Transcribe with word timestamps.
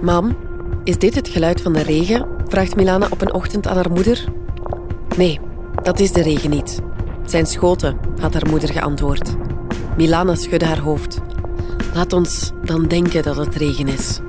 Mam, 0.00 0.36
is 0.84 0.98
dit 0.98 1.14
het 1.14 1.28
geluid 1.28 1.60
van 1.60 1.72
de 1.72 1.82
regen? 1.82 2.26
vraagt 2.46 2.76
Milana 2.76 3.06
op 3.10 3.20
een 3.20 3.32
ochtend 3.32 3.66
aan 3.66 3.76
haar 3.76 3.90
moeder. 3.90 4.24
Nee, 5.16 5.40
dat 5.82 6.00
is 6.00 6.12
de 6.12 6.22
regen 6.22 6.50
niet. 6.50 6.80
Het 7.20 7.30
zijn 7.30 7.46
schoten, 7.46 7.98
had 8.20 8.32
haar 8.32 8.48
moeder 8.50 8.68
geantwoord. 8.68 9.36
Milana 9.96 10.34
schudde 10.34 10.66
haar 10.66 10.78
hoofd. 10.78 11.20
Laat 11.94 12.12
ons 12.12 12.52
dan 12.64 12.86
denken 12.86 13.22
dat 13.22 13.36
het 13.36 13.54
regen 13.54 13.88
is. 13.88 14.20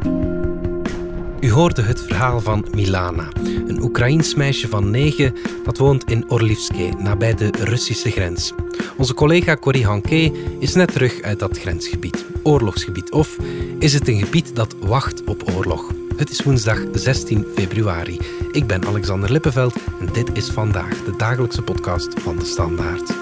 U 1.39 1.51
hoorde 1.51 1.81
het 1.81 2.01
verhaal 2.01 2.39
van 2.39 2.65
Milana, 2.71 3.27
een 3.67 3.81
Oekraïns 3.81 4.35
meisje 4.35 4.67
van 4.67 4.89
negen 4.89 5.35
dat 5.63 5.77
woont 5.77 6.03
in 6.03 6.31
Orlivske, 6.31 6.93
nabij 6.97 7.33
de 7.35 7.49
Russische 7.51 8.11
grens. 8.11 8.53
Onze 8.97 9.13
collega 9.13 9.55
Corrie 9.55 9.85
Hanke 9.85 10.31
is 10.59 10.73
net 10.73 10.91
terug 10.91 11.21
uit 11.21 11.39
dat 11.39 11.59
grensgebied, 11.59 12.25
oorlogsgebied. 12.43 13.11
Of 13.11 13.37
is 13.79 13.93
het 13.93 14.07
een 14.07 14.19
gebied 14.19 14.55
dat 14.55 14.75
wacht 14.79 15.23
op 15.23 15.51
oorlog? 15.55 15.91
Het 16.15 16.29
is 16.29 16.43
woensdag 16.43 16.79
16 16.91 17.45
februari. 17.55 18.19
Ik 18.51 18.67
ben 18.67 18.85
Alexander 18.85 19.31
Lippenveld 19.31 19.75
en 19.99 20.13
dit 20.13 20.37
is 20.37 20.49
vandaag 20.49 21.03
de 21.03 21.15
dagelijkse 21.17 21.61
podcast 21.61 22.19
van 22.19 22.37
de 22.37 22.45
Standaard. 22.45 23.13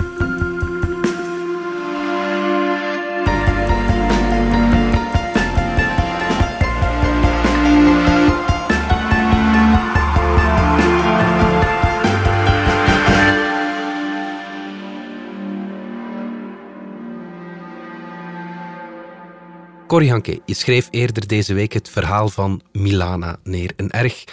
Corrie 19.88 20.10
Hanke, 20.10 20.42
je 20.46 20.54
schreef 20.54 20.88
eerder 20.92 21.28
deze 21.28 21.54
week 21.54 21.74
het 21.74 21.90
verhaal 21.90 22.30
van 22.30 22.62
Milana 22.72 23.38
neer. 23.44 23.74
Een 23.76 23.92
erg 23.92 24.24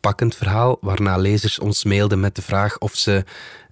pakkend 0.00 0.34
verhaal 0.34 0.78
waarna 0.80 1.16
lezers 1.16 1.58
ons 1.58 1.84
mailden 1.84 2.20
met 2.20 2.36
de 2.36 2.42
vraag 2.42 2.78
of 2.78 2.94
ze 2.94 3.24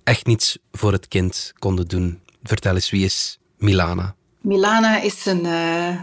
echt 0.05 0.27
niets 0.27 0.59
voor 0.73 0.93
het 0.93 1.09
kind 1.09 1.53
konden 1.59 1.89
doen. 1.89 2.21
Vertel 2.43 2.75
eens, 2.75 2.91
wie 2.91 3.05
is 3.05 3.39
Milana? 3.59 4.15
Milana 4.41 5.01
is 5.01 5.27
een 5.27 5.45
uh, 5.45 6.01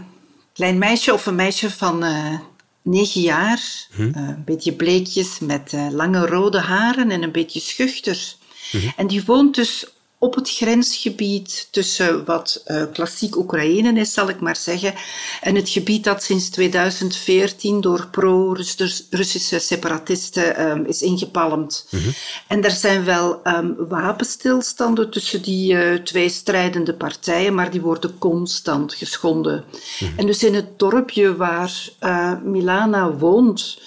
klein 0.52 0.78
meisje 0.78 1.12
of 1.12 1.26
een 1.26 1.34
meisje 1.34 1.70
van 1.70 2.04
uh, 2.04 2.38
negen 2.82 3.20
jaar. 3.20 3.62
Hm? 3.94 4.02
Uh, 4.02 4.10
een 4.14 4.44
beetje 4.44 4.72
bleekjes 4.72 5.38
met 5.38 5.72
lange 5.90 6.26
rode 6.26 6.60
haren 6.60 7.10
en 7.10 7.22
een 7.22 7.32
beetje 7.32 7.60
schuchter. 7.60 8.34
Hm? 8.70 8.88
En 8.96 9.06
die 9.06 9.24
woont 9.24 9.54
dus 9.54 9.86
op 10.20 10.34
het 10.34 10.50
grensgebied 10.50 11.68
tussen 11.70 12.24
wat 12.24 12.62
uh, 12.66 12.82
klassiek 12.92 13.36
Oekraïne 13.36 14.00
is, 14.00 14.12
zal 14.12 14.28
ik 14.28 14.40
maar 14.40 14.56
zeggen, 14.56 14.94
en 15.40 15.54
het 15.54 15.68
gebied 15.68 16.04
dat 16.04 16.22
sinds 16.22 16.48
2014 16.48 17.80
door 17.80 18.06
pro-Russische 18.10 19.58
separatisten 19.58 20.70
um, 20.70 20.84
is 20.84 21.02
ingepalmd. 21.02 21.86
Mm 21.90 22.00
-hmm. 22.00 22.12
En 22.46 22.64
er 22.64 22.70
zijn 22.70 23.04
wel 23.04 23.40
um, 23.44 23.74
wapenstilstanden 23.88 25.10
tussen 25.10 25.42
die 25.42 25.72
uh, 25.72 25.94
twee 25.94 26.28
strijdende 26.28 26.94
partijen, 26.94 27.54
maar 27.54 27.70
die 27.70 27.80
worden 27.80 28.18
constant 28.18 28.94
geschonden. 28.94 29.64
Mm 29.68 30.08
-hmm. 30.08 30.18
En 30.18 30.26
dus 30.26 30.42
in 30.42 30.54
het 30.54 30.78
dorpje 30.78 31.36
waar 31.36 31.88
uh, 32.00 32.32
Milana 32.42 33.12
woont, 33.12 33.78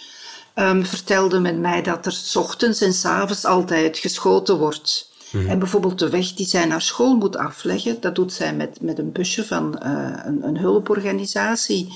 um, 0.55 0.85
vertelde 0.85 1.39
men 1.39 1.61
mij 1.61 1.81
dat 1.81 2.05
er 2.05 2.11
s 2.11 2.35
ochtends 2.35 2.81
en 2.81 2.93
s 2.93 3.05
avonds 3.05 3.45
altijd 3.45 3.97
geschoten 3.97 4.57
wordt. 4.57 5.09
Mhm. 5.31 5.47
En 5.47 5.59
bijvoorbeeld 5.59 5.99
de 5.99 6.09
weg 6.09 6.33
die 6.33 6.45
zij 6.45 6.65
naar 6.65 6.81
school 6.81 7.15
moet 7.15 7.37
afleggen, 7.37 8.01
dat 8.01 8.15
doet 8.15 8.33
zij 8.33 8.55
met, 8.55 8.81
met 8.81 8.99
een 8.99 9.11
busje 9.11 9.45
van 9.45 9.81
uh, 9.83 10.13
een, 10.23 10.43
een, 10.43 10.57
hulporganisatie. 10.57 11.93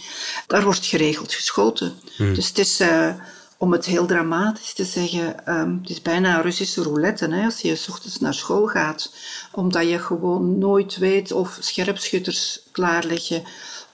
Daar 0.47 0.63
wordt 0.63 0.85
geregeld 0.85 1.33
geschoten. 1.33 1.93
Mhm. 2.17 2.33
Dus 2.33 2.47
het 2.47 2.57
is, 2.57 2.81
uh, 2.81 3.13
om 3.57 3.71
het 3.71 3.85
heel 3.85 4.05
dramatisch 4.05 4.73
te 4.73 4.85
zeggen, 4.85 5.53
um, 5.59 5.79
het 5.81 5.89
is 5.89 6.01
bijna 6.01 6.35
een 6.35 6.41
Russische 6.41 6.83
roulette 6.83 7.27
hè, 7.27 7.45
als 7.45 7.61
je 7.61 7.75
s 7.75 7.89
ochtends 7.89 8.19
naar 8.19 8.33
school 8.33 8.65
gaat. 8.65 9.15
Omdat 9.51 9.89
je 9.89 9.99
gewoon 9.99 10.57
nooit 10.57 10.97
weet 10.97 11.31
of 11.31 11.57
scherpschutters 11.59 12.61
klaarleggen 12.71 13.43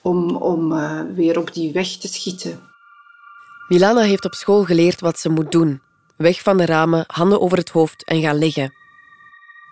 om, 0.02 0.36
om 0.36 0.72
uh, 0.72 1.00
weer 1.14 1.38
op 1.38 1.54
die 1.54 1.72
weg 1.72 1.88
te 1.96 2.08
schieten. 2.08 2.60
Milana 3.68 4.00
heeft 4.00 4.24
op 4.24 4.34
school 4.34 4.64
geleerd 4.64 5.00
wat 5.00 5.18
ze 5.18 5.28
moet 5.28 5.52
doen. 5.52 5.80
Weg 6.16 6.42
van 6.42 6.56
de 6.56 6.66
ramen, 6.66 7.04
handen 7.06 7.40
over 7.40 7.58
het 7.58 7.70
hoofd 7.70 8.04
en 8.04 8.20
gaan 8.20 8.38
liggen. 8.38 8.81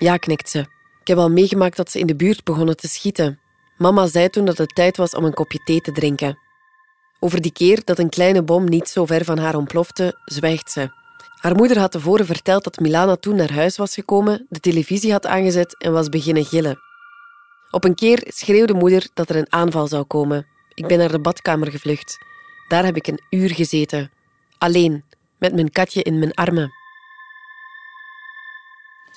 Ja, 0.01 0.17
knikt 0.17 0.51
ze. 0.51 0.59
Ik 1.01 1.07
heb 1.07 1.19
al 1.19 1.31
meegemaakt 1.31 1.77
dat 1.77 1.91
ze 1.91 1.99
in 1.99 2.07
de 2.07 2.17
buurt 2.17 2.45
begonnen 2.45 2.77
te 2.77 2.89
schieten. 2.89 3.41
Mama 3.77 4.07
zei 4.07 4.29
toen 4.29 4.45
dat 4.45 4.59
het 4.59 4.75
tijd 4.75 4.97
was 4.97 5.15
om 5.15 5.25
een 5.25 5.35
kopje 5.35 5.61
thee 5.65 5.81
te 5.81 5.93
drinken. 5.93 6.39
Over 7.19 7.41
die 7.41 7.53
keer 7.53 7.85
dat 7.85 7.99
een 7.99 8.09
kleine 8.09 8.43
bom 8.43 8.65
niet 8.65 8.89
zo 8.89 9.07
ver 9.07 9.25
van 9.25 9.39
haar 9.39 9.57
ontplofte, 9.57 10.21
zwijgt 10.25 10.71
ze. 10.71 10.91
Haar 11.41 11.55
moeder 11.55 11.79
had 11.79 11.93
tevoren 11.93 12.27
verteld 12.27 12.65
dat 12.65 12.79
Milana 12.79 13.17
toen 13.17 13.37
naar 13.37 13.53
huis 13.53 13.77
was 13.77 13.95
gekomen, 13.95 14.47
de 14.49 14.61
televisie 14.61 15.13
had 15.13 15.27
aangezet 15.27 15.79
en 15.79 15.93
was 15.93 16.09
beginnen 16.09 16.45
gillen. 16.45 16.79
Op 17.71 17.85
een 17.85 17.95
keer 17.95 18.23
schreeuwde 18.27 18.75
moeder 18.75 19.09
dat 19.15 19.29
er 19.29 19.37
een 19.37 19.53
aanval 19.53 19.87
zou 19.87 20.05
komen. 20.05 20.47
Ik 20.75 20.87
ben 20.87 20.99
naar 20.99 21.13
de 21.13 21.21
badkamer 21.21 21.71
gevlucht. 21.71 22.19
Daar 22.69 22.85
heb 22.85 22.97
ik 22.97 23.07
een 23.07 23.23
uur 23.31 23.51
gezeten. 23.51 24.11
Alleen, 24.59 25.05
met 25.39 25.55
mijn 25.55 25.71
katje 25.71 26.03
in 26.03 26.19
mijn 26.19 26.35
armen. 26.35 26.80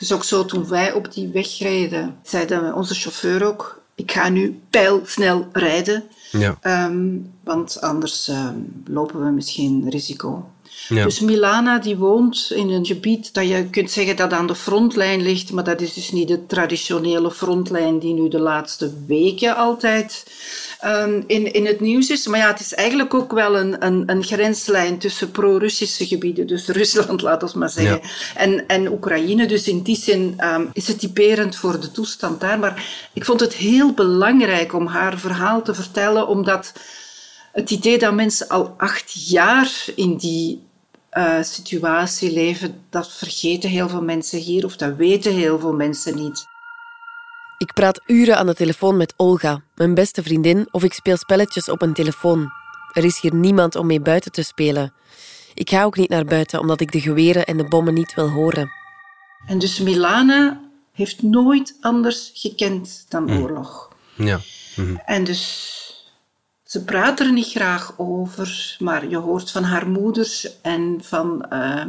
Is 0.03 0.12
ook 0.12 0.24
zo, 0.24 0.46
toen 0.46 0.68
wij 0.68 0.94
op 0.94 1.14
die 1.14 1.28
weg 1.28 1.59
reden, 1.59 2.16
zei 2.24 2.72
onze 2.75 2.94
chauffeur 2.94 3.46
ook, 3.46 3.81
ik 3.96 4.12
ga 4.12 4.30
nu 4.30 4.62
pijlsnel 4.69 5.47
rijden, 5.52 6.03
ja. 6.31 6.58
Um, 6.88 7.34
want 7.44 7.81
anders 7.81 8.28
um, 8.28 8.84
lopen 8.86 9.25
we 9.25 9.31
misschien 9.31 9.90
risico. 9.90 10.50
Ja. 10.88 11.03
Dus 11.03 11.19
Milana 11.19 11.80
die 11.80 11.97
woont 11.97 12.52
in 12.56 12.69
een 12.69 12.86
gebied 12.86 13.34
dat 13.34 13.47
je 13.47 13.66
kunt 13.69 13.92
zeggen 13.92 14.16
dat 14.16 14.34
aan 14.34 14.47
de 14.47 14.56
frontlijn 14.56 15.22
ligt, 15.22 15.52
maar 15.52 15.63
dat 15.63 15.81
is 15.81 15.94
dus 15.94 16.12
niet 16.12 16.28
de 16.28 16.46
traditionele 16.46 17.31
frontlijn 17.31 18.00
die 18.00 18.13
nu 18.13 18.28
de 18.28 18.40
laatste 18.40 18.94
weken 19.08 19.56
altijd 19.56 20.25
um, 20.86 21.24
in, 21.28 21.54
in 21.54 21.66
het 21.66 21.80
nieuws 21.80 22.10
is. 22.10 22.28
Maar 22.28 22.40
ja, 22.40 22.48
het 22.48 22.60
is 22.60 22.74
eigenlijk 22.74 23.14
ook 23.14 23.32
wel 23.32 23.58
een, 23.58 23.86
een, 23.86 24.04
een 24.06 24.24
grenslijn 24.24 24.98
tussen 24.98 25.32
pro-Russische 25.32 26.06
gebieden, 26.06 26.48
dus 26.48 26.68
Rusland, 26.80 27.22
laat 27.22 27.44
ons 27.44 27.54
maar 27.54 27.70
zeggen, 27.70 28.00
ja. 28.04 28.10
en, 28.36 28.68
en 28.68 28.92
Oekraïne. 28.92 29.46
Dus 29.46 29.68
in 29.68 29.82
die 29.82 29.98
zin 29.98 30.40
um, 30.44 30.70
is 30.74 30.88
het 30.88 31.00
typerend 31.00 31.56
voor 31.56 31.80
de 31.80 31.92
toestand 31.92 32.42
daar. 32.42 32.60
Maar 32.60 32.86
ik 33.14 33.26
vond 33.26 33.40
het 33.40 33.54
heel 33.54 33.94
belangrijk 33.94 34.74
om 34.74 34.88
haar 34.88 35.18
verhaal 35.18 35.62
te 35.62 35.74
vertellen, 35.74 36.28
omdat 36.28 36.74
het 37.52 37.72
idee 37.72 37.98
dat 37.98 38.14
mensen 38.14 38.48
al 38.48 38.74
acht 38.78 39.28
jaar 39.30 39.72
in 39.96 40.18
die 40.18 40.62
uh, 41.18 41.42
situatie 41.42 42.34
leven, 42.34 42.84
dat 42.90 43.14
vergeten 43.14 43.70
heel 43.70 43.90
veel 43.90 44.02
mensen 44.02 44.40
hier 44.40 44.66
of 44.66 44.76
dat 44.76 44.96
weten 44.96 45.34
heel 45.34 45.60
veel 45.60 45.74
mensen 45.74 46.16
niet. 46.16 46.46
Ik 47.58 47.74
praat 47.74 48.02
uren 48.06 48.38
aan 48.38 48.46
de 48.46 48.53
telefoon 48.53 48.97
met 48.97 49.14
Olga, 49.18 49.62
mijn 49.75 49.94
beste 49.94 50.24
vriendin, 50.24 50.68
of 50.72 50.84
ik 50.84 50.94
speel 50.94 51.18
spelletjes 51.18 51.69
op 51.69 51.81
een 51.81 51.94
telefoon. 51.94 52.52
Er 52.94 53.03
is 53.03 53.19
hier 53.19 53.36
niemand 53.36 53.75
om 53.75 53.86
mee 53.86 54.02
buiten 54.02 54.31
te 54.31 54.44
spelen. 54.44 54.94
Ik 55.53 55.69
ga 55.69 55.84
ook 55.84 55.97
niet 55.97 56.09
naar 56.09 56.25
buiten 56.25 56.59
omdat 56.59 56.81
ik 56.81 56.92
de 56.92 57.02
geweren 57.02 57.46
en 57.46 57.58
de 57.58 57.68
bommen 57.68 57.94
niet 57.94 58.13
wil 58.13 58.30
horen. 58.30 58.72
En 59.46 59.59
dus 59.59 59.80
Milana 59.80 60.62
heeft 60.92 61.22
nooit 61.22 61.78
anders 61.81 62.31
gekend 62.34 63.06
dan 63.09 63.30
hm. 63.30 63.42
oorlog. 63.42 63.90
Ja. 64.16 64.40
Mhm. 64.75 64.96
En 65.06 65.24
dus 65.24 65.81
ze 66.63 66.84
praat 66.84 67.19
er 67.19 67.31
niet 67.31 67.47
graag 67.47 67.94
over, 67.97 68.75
maar 68.80 69.09
je 69.09 69.18
hoort 69.18 69.52
van 69.52 69.63
haar 69.63 69.90
moeder 69.90 70.52
en 70.62 71.00
van 71.02 71.46
uh, 71.53 71.86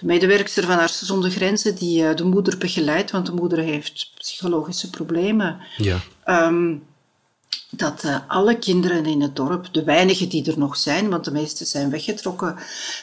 de 0.00 0.06
medewerkster 0.06 0.64
van 0.64 0.78
Artsen 0.78 1.06
zonder 1.06 1.30
Grenzen 1.30 1.74
die 1.74 2.02
uh, 2.02 2.14
de 2.14 2.24
moeder 2.24 2.58
begeleidt, 2.58 3.10
want 3.10 3.26
de 3.26 3.32
moeder 3.32 3.58
heeft 3.58 4.10
psychologische 4.18 4.90
problemen. 4.90 5.60
Ja. 5.76 6.00
Um, 6.26 6.82
dat 7.70 8.04
uh, 8.04 8.18
alle 8.26 8.58
kinderen 8.58 9.06
in 9.06 9.20
het 9.20 9.36
dorp, 9.36 9.68
de 9.72 9.84
weinigen 9.84 10.28
die 10.28 10.50
er 10.50 10.58
nog 10.58 10.76
zijn, 10.76 11.10
want 11.10 11.24
de 11.24 11.32
meeste 11.32 11.64
zijn 11.64 11.90
weggetrokken, 11.90 12.56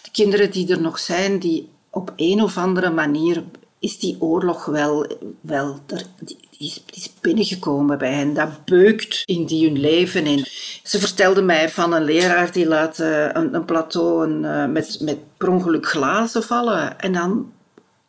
de 0.03 0.11
kinderen 0.11 0.51
die 0.51 0.71
er 0.71 0.81
nog 0.81 0.99
zijn, 0.99 1.39
die 1.39 1.69
op 1.89 2.13
een 2.15 2.41
of 2.41 2.57
andere 2.57 2.89
manier 2.89 3.43
is 3.79 4.00
die 4.00 4.21
oorlog 4.21 4.65
wel, 4.65 5.17
wel 5.41 5.79
er, 5.88 6.05
die, 6.19 6.38
die, 6.57 6.74
is, 6.94 7.13
binnengekomen 7.21 7.98
bij 7.98 8.13
hen. 8.13 8.33
Dat 8.33 8.65
beukt 8.65 9.21
in 9.25 9.45
die 9.45 9.68
hun 9.68 9.80
leven 9.80 10.25
in. 10.25 10.45
Ze 10.83 11.00
vertelde 11.00 11.42
mij 11.42 11.69
van 11.69 11.94
een 11.94 12.04
leraar 12.04 12.51
die 12.51 12.68
laat 12.68 13.00
uh, 13.00 13.24
een, 13.33 13.54
een, 13.54 13.65
plateau 13.65 14.27
een, 14.27 14.44
uh, 14.44 14.74
met, 14.74 14.98
met 15.01 15.18
per 15.38 15.50
ongeluk 15.50 15.88
glazen 15.88 16.44
vallen. 16.44 17.00
En 17.00 17.13
dan 17.13 17.51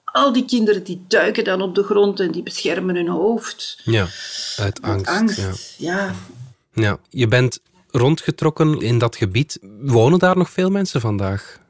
al 0.04 0.32
die 0.32 0.44
kinderen 0.44 0.84
die 0.84 1.04
duiken 1.08 1.44
dan 1.44 1.62
op 1.62 1.74
de 1.74 1.82
grond 1.82 2.20
en 2.20 2.30
die 2.30 2.42
beschermen 2.42 2.94
hun 2.94 3.08
hoofd. 3.08 3.80
Ja, 3.84 4.06
uit 4.56 4.82
angst. 4.82 5.06
angst 5.06 5.38
ja. 5.38 5.52
ja. 5.76 6.14
ja. 6.72 6.98
Je 7.10 7.28
bent 7.28 7.60
rondgetrokken 7.90 8.80
in 8.80 8.98
dat 8.98 9.16
gebied. 9.16 9.58
Wonen 9.80 10.18
daar 10.18 10.36
nog 10.36 10.50
veel 10.50 10.70
mensen 10.70 11.00
vandaag? 11.00 11.60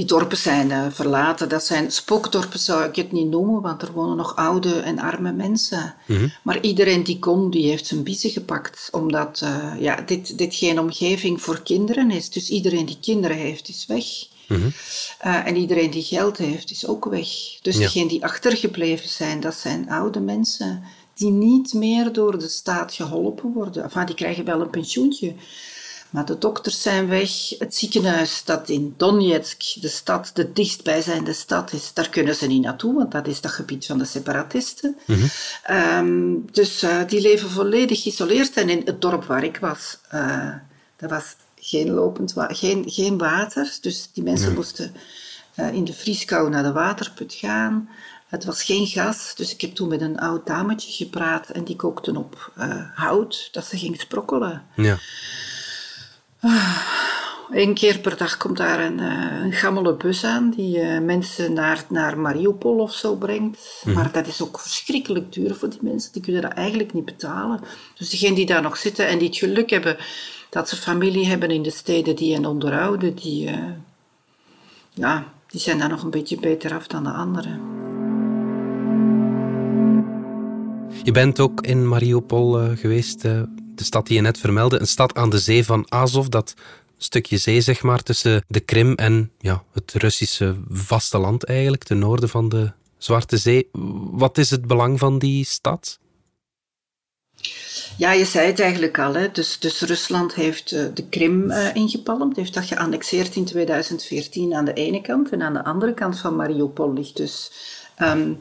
Die 0.00 0.08
dorpen 0.08 0.36
zijn 0.36 0.70
uh, 0.70 0.86
verlaten. 0.90 1.48
Dat 1.48 1.64
zijn 1.64 1.92
spookdorpen, 1.92 2.58
zou 2.58 2.84
ik 2.84 2.96
het 2.96 3.12
niet 3.12 3.30
noemen, 3.30 3.60
want 3.60 3.82
er 3.82 3.92
wonen 3.92 4.16
nog 4.16 4.36
oude 4.36 4.80
en 4.80 4.98
arme 4.98 5.32
mensen. 5.32 5.94
Mhm. 6.06 6.28
Maar 6.42 6.60
iedereen 6.60 7.02
die 7.02 7.18
kon, 7.18 7.50
die 7.50 7.68
heeft 7.68 7.86
zijn 7.86 8.02
biezen 8.02 8.30
gepakt. 8.30 8.88
Omdat 8.92 9.40
uh, 9.44 9.72
ja, 9.78 10.00
dit, 10.00 10.38
dit 10.38 10.54
geen 10.54 10.80
omgeving 10.80 11.42
voor 11.42 11.62
kinderen 11.62 12.10
is. 12.10 12.30
Dus 12.30 12.50
iedereen 12.50 12.86
die 12.86 12.98
kinderen 13.00 13.36
heeft, 13.36 13.68
is 13.68 13.86
weg. 13.86 14.04
Mhm. 14.48 14.60
Uh, 15.26 15.46
en 15.46 15.56
iedereen 15.56 15.90
die 15.90 16.02
geld 16.02 16.38
heeft, 16.38 16.70
is 16.70 16.86
ook 16.86 17.04
weg. 17.04 17.28
Dus 17.62 17.74
ja. 17.74 17.80
degenen 17.80 18.08
die 18.08 18.24
achtergebleven 18.24 19.08
zijn, 19.08 19.40
dat 19.40 19.54
zijn 19.54 19.90
oude 19.90 20.20
mensen 20.20 20.82
die 21.14 21.30
niet 21.30 21.72
meer 21.72 22.12
door 22.12 22.38
de 22.38 22.48
staat 22.48 22.92
geholpen 22.92 23.52
worden. 23.52 23.82
Enfin, 23.82 24.06
die 24.06 24.14
krijgen 24.14 24.44
wel 24.44 24.60
een 24.60 24.70
pensioentje. 24.70 25.34
Maar 26.10 26.24
de 26.24 26.38
dokters 26.38 26.82
zijn 26.82 27.08
weg. 27.08 27.30
Het 27.58 27.74
ziekenhuis 27.74 28.42
dat 28.44 28.68
in 28.68 28.94
Donetsk, 28.96 29.62
de 29.80 29.88
stad, 29.88 30.30
de 30.34 30.52
dichtstbijzijnde 30.52 31.32
stad 31.32 31.72
is, 31.72 31.90
daar 31.94 32.08
kunnen 32.08 32.34
ze 32.34 32.46
niet 32.46 32.62
naartoe, 32.62 32.94
want 32.94 33.12
dat 33.12 33.26
is 33.26 33.40
dat 33.40 33.52
gebied 33.52 33.86
van 33.86 33.98
de 33.98 34.04
separatisten. 34.04 34.96
Mm 35.06 35.16
-hmm. 35.62 36.44
dus 36.52 36.82
uh, 36.82 37.00
die 37.06 37.20
leven 37.20 37.50
volledig 37.50 38.02
geïsoleerd. 38.02 38.56
En 38.56 38.68
in 38.68 38.82
het 38.84 39.00
dorp 39.00 39.24
waar 39.24 39.44
ik 39.44 39.56
was, 39.56 39.98
uh, 40.14 40.54
dat 40.96 41.10
was 41.10 41.36
geen 41.56 41.90
lopend 41.90 42.32
wa 42.32 42.46
geen, 42.46 42.84
geen 42.86 43.18
water. 43.18 43.78
Dus 43.80 44.08
die 44.12 44.22
mensen 44.22 44.54
moesten 44.54 44.94
uh, 45.56 45.72
in 45.72 45.84
de 45.84 45.92
vrieskou 45.92 46.50
naar 46.50 46.62
de 46.62 46.72
waterput 46.72 47.34
gaan. 47.34 47.88
Het 48.26 48.44
was 48.44 48.62
geen 48.62 48.86
gas, 48.86 49.32
dus 49.36 49.52
ik 49.52 49.60
heb 49.60 49.74
toen 49.74 49.88
met 49.88 50.00
een 50.00 50.18
oud 50.18 50.46
dametje 50.46 50.92
gepraat 50.92 51.48
en 51.48 51.64
die 51.64 51.76
kookte 51.76 52.18
op 52.18 52.52
hout 52.94 53.48
dat 53.52 53.64
ze 53.64 53.78
ging 53.78 54.00
sprokkelen. 54.00 54.62
Ja. 54.74 54.98
Eén 57.50 57.74
keer 57.74 57.98
per 57.98 58.16
dag 58.16 58.36
komt 58.36 58.56
daar 58.56 58.84
een, 58.84 58.98
uh, 58.98 59.42
een 59.42 59.52
gammele 59.52 59.94
bus 59.94 60.24
aan 60.24 60.50
die 60.50 60.78
uh, 60.78 60.98
mensen 61.00 61.52
naar, 61.52 61.84
naar 61.88 62.18
Mariupol 62.18 62.78
of 62.78 62.92
zo 62.92 63.16
brengt. 63.16 63.82
Mhm. 63.84 63.94
Maar 63.94 64.12
dat 64.12 64.26
is 64.26 64.42
ook 64.42 64.60
verschrikkelijk 64.60 65.32
duur 65.32 65.54
voor 65.54 65.70
die 65.70 65.78
mensen. 65.82 66.12
Die 66.12 66.22
kunnen 66.22 66.42
dat 66.42 66.52
eigenlijk 66.52 66.92
niet 66.92 67.04
betalen. 67.04 67.60
Dus 67.94 68.10
degenen 68.10 68.34
die 68.34 68.46
daar 68.46 68.62
nog 68.62 68.76
zitten 68.76 69.08
en 69.08 69.18
die 69.18 69.28
het 69.28 69.36
geluk 69.36 69.70
hebben 69.70 69.96
dat 70.50 70.68
ze 70.68 70.76
familie 70.76 71.26
hebben 71.26 71.50
in 71.50 71.62
de 71.62 71.70
steden 71.70 72.16
die 72.16 72.34
hen 72.34 72.46
onderhouden, 72.46 73.14
die, 73.14 73.50
uh, 73.50 73.58
ja, 74.90 75.24
die 75.46 75.60
zijn 75.60 75.78
daar 75.78 75.88
nog 75.88 76.02
een 76.02 76.10
beetje 76.10 76.40
beter 76.40 76.74
af 76.74 76.86
dan 76.86 77.04
de 77.04 77.10
anderen. 77.10 77.60
Je 81.02 81.12
bent 81.12 81.40
ook 81.40 81.60
in 81.60 81.88
Mariupol 81.88 82.76
geweest 82.76 83.24
de 83.80 83.86
stad 83.86 84.06
die 84.06 84.16
je 84.16 84.22
net 84.22 84.38
vermeldde, 84.38 84.80
een 84.80 84.86
stad 84.86 85.14
aan 85.14 85.30
de 85.30 85.38
zee 85.38 85.64
van 85.64 85.86
Azov, 85.88 86.26
dat 86.26 86.54
stukje 86.96 87.36
zee 87.36 87.60
zeg 87.60 87.82
maar 87.82 88.02
tussen 88.02 88.44
de 88.48 88.60
Krim 88.60 88.94
en 88.94 89.30
ja, 89.38 89.64
het 89.72 89.92
Russische 89.92 90.56
vasteland 90.68 91.44
eigenlijk, 91.44 91.84
ten 91.84 91.98
noorden 91.98 92.28
van 92.28 92.48
de 92.48 92.72
Zwarte 92.98 93.36
Zee. 93.36 93.68
Wat 94.10 94.38
is 94.38 94.50
het 94.50 94.66
belang 94.66 94.98
van 94.98 95.18
die 95.18 95.44
stad? 95.44 95.98
Ja, 97.96 98.12
je 98.12 98.24
zei 98.24 98.46
het 98.46 98.60
eigenlijk 98.60 98.98
al. 98.98 99.14
Hè. 99.14 99.30
Dus, 99.30 99.58
dus 99.58 99.80
Rusland 99.80 100.34
heeft 100.34 100.72
uh, 100.72 100.84
de 100.94 101.08
Krim 101.08 101.50
uh, 101.50 101.74
ingepalmd, 101.74 102.36
heeft 102.36 102.54
dat 102.54 102.64
geannexeerd 102.64 103.36
in 103.36 103.44
2014 103.44 104.54
aan 104.54 104.64
de 104.64 104.72
ene 104.72 105.00
kant. 105.00 105.30
En 105.30 105.42
aan 105.42 105.52
de 105.52 105.64
andere 105.64 105.94
kant 105.94 106.18
van 106.18 106.36
Mariupol 106.36 106.92
ligt 106.92 107.16
dus 107.16 107.52
um, 108.02 108.38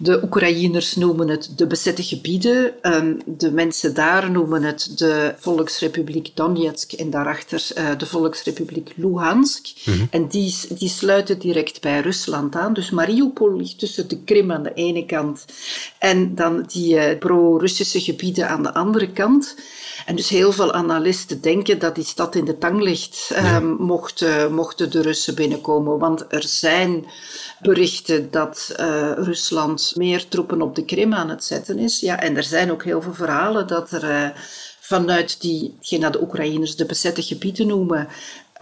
de 0.00 0.22
Oekraïners 0.22 0.96
noemen 0.96 1.28
het 1.28 1.52
de 1.56 1.66
bezette 1.66 2.02
gebieden. 2.02 2.82
Ehm, 2.82 3.14
de 3.26 3.52
mensen 3.52 3.94
daar 3.94 4.30
noemen 4.30 4.62
het 4.62 4.92
de 4.98 5.34
Volksrepubliek 5.38 6.30
Donetsk 6.34 6.92
en 6.92 7.10
daarachter 7.10 7.68
uh, 7.78 7.90
de 7.98 8.06
Volksrepubliek 8.06 8.92
Luhansk. 8.96 9.66
Mhm. 9.84 10.04
En 10.10 10.28
die, 10.28 10.54
die 10.78 10.88
sluiten 10.88 11.38
direct 11.38 11.80
bij 11.80 12.00
Rusland 12.00 12.56
aan. 12.56 12.72
Dus 12.72 12.90
Mariupol 12.90 13.56
ligt 13.56 13.78
tussen 13.78 14.08
de 14.08 14.22
Krim 14.24 14.52
aan 14.52 14.62
de 14.62 14.74
ene 14.74 15.06
kant 15.06 15.44
en 15.98 16.34
dan 16.34 16.64
die 16.66 16.94
uh, 16.94 17.18
pro-Russische 17.18 18.00
gebieden 18.00 18.48
aan 18.48 18.62
de 18.62 18.74
andere 18.74 19.12
kant. 19.12 19.56
En 20.08 20.16
dus 20.16 20.28
heel 20.28 20.52
veel 20.52 20.72
analisten 20.72 21.40
denken 21.40 21.78
dat 21.78 21.94
die 21.94 22.04
stad 22.04 22.34
in 22.34 22.44
de 22.44 22.58
tang 22.58 22.82
ligt, 22.82 23.30
um, 23.54 23.76
mochten, 23.78 24.54
mochten 24.54 24.90
de 24.90 25.02
Russen 25.02 25.34
binnenkomen. 25.34 25.98
Want 25.98 26.24
er 26.28 26.42
zijn 26.42 27.06
berichten 27.60 28.30
dat 28.30 28.74
uh, 28.80 29.12
Rusland 29.16 29.92
meer 29.96 30.28
troepen 30.28 30.62
op 30.62 30.74
de 30.74 30.84
Krim 30.84 31.14
aan 31.14 31.28
het 31.28 31.44
zetten 31.44 31.78
is. 31.78 32.00
Ja, 32.00 32.20
en 32.20 32.36
er 32.36 32.42
zijn 32.42 32.70
ook 32.70 32.84
heel 32.84 33.02
veel 33.02 33.14
verhalen 33.14 33.66
dat 33.66 33.90
er 33.90 34.04
uh, 34.04 34.28
vanuit 34.80 35.40
die, 35.40 35.74
hetgeen 35.78 36.12
de 36.12 36.22
Oekraïners 36.22 36.76
de 36.76 36.86
bezette 36.86 37.22
gebieden 37.22 37.66
noemen, 37.66 38.08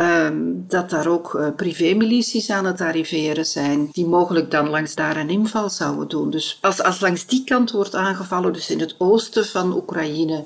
Um, 0.00 0.64
dat 0.68 0.90
daar 0.90 1.06
ook 1.06 1.34
uh, 1.34 1.48
privémilities 1.56 2.50
aan 2.50 2.64
het 2.64 2.80
arriveren 2.80 3.46
zijn, 3.46 3.88
die 3.92 4.06
mogelijk 4.06 4.50
dan 4.50 4.68
langs 4.68 4.94
daar 4.94 5.16
een 5.16 5.30
inval 5.30 5.70
zouden 5.70 6.08
doen. 6.08 6.30
Dus 6.30 6.58
als, 6.60 6.82
als 6.82 7.00
langs 7.00 7.26
die 7.26 7.44
kant 7.44 7.70
wordt 7.70 7.94
aangevallen, 7.94 8.52
dus 8.52 8.70
in 8.70 8.80
het 8.80 8.94
oosten 8.98 9.46
van 9.46 9.76
Oekraïne, 9.76 10.44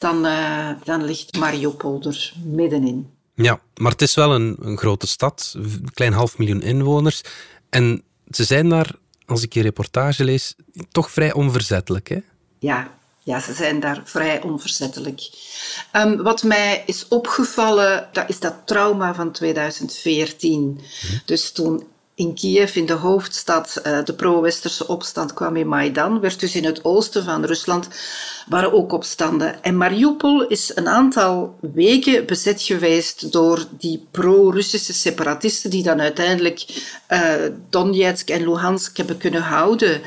dan, 0.00 0.26
uh, 0.26 0.70
dan 0.84 1.04
ligt 1.04 1.38
Mariupol 1.38 2.02
er 2.02 2.32
middenin. 2.44 3.10
Ja, 3.34 3.60
maar 3.74 3.92
het 3.92 4.02
is 4.02 4.14
wel 4.14 4.34
een, 4.34 4.56
een 4.60 4.78
grote 4.78 5.06
stad, 5.06 5.54
een 5.56 5.90
klein 5.94 6.12
half 6.12 6.38
miljoen 6.38 6.62
inwoners. 6.62 7.22
En 7.68 8.02
ze 8.30 8.44
zijn 8.44 8.68
daar, 8.68 8.94
als 9.26 9.42
ik 9.42 9.52
je 9.52 9.62
reportage 9.62 10.24
lees, 10.24 10.54
toch 10.90 11.10
vrij 11.10 11.32
onverzettelijk. 11.32 12.08
Hè? 12.08 12.18
Ja, 12.58 12.90
ja, 13.22 13.40
ze 13.40 13.52
zijn 13.52 13.80
daar 13.80 14.02
vrij 14.04 14.42
onverzettelijk. 14.42 15.20
Um, 15.92 16.22
wat 16.22 16.42
mij 16.42 16.82
is 16.86 17.08
opgevallen, 17.08 18.08
dat 18.12 18.28
is 18.28 18.40
dat 18.40 18.54
trauma 18.64 19.14
van 19.14 19.32
2014. 19.32 20.80
Hm. 21.00 21.16
Dus 21.24 21.52
toen 21.52 21.86
in 22.20 22.34
Kiev, 22.34 22.76
in 22.76 22.86
de 22.86 22.92
hoofdstad, 22.92 23.82
uh, 23.86 24.04
de 24.04 24.12
pro-westerse 24.12 24.88
opstand 24.88 25.34
kwam 25.34 25.56
in 25.56 25.68
Maidan, 25.68 26.20
werd 26.20 26.40
dus 26.40 26.54
in 26.54 26.64
het 26.64 26.84
oosten 26.84 27.24
van 27.24 27.44
Rusland, 27.44 27.88
waren 28.48 28.72
ook 28.72 28.92
opstanden. 28.92 29.62
En 29.62 29.76
Mariupol 29.76 30.46
is 30.46 30.72
een 30.74 30.88
aantal 30.88 31.58
weken 31.60 32.26
bezet 32.26 32.62
geweest 32.62 33.32
door 33.32 33.66
die 33.70 34.06
pro-Russische 34.10 34.92
separatisten, 34.92 35.70
die 35.70 35.82
dan 35.82 36.00
uiteindelijk 36.00 36.66
uh, 37.08 37.32
Donetsk 37.70 38.30
en 38.30 38.44
Luhansk 38.44 38.96
hebben 38.96 39.18
kunnen 39.18 39.42
houden. 39.42 40.00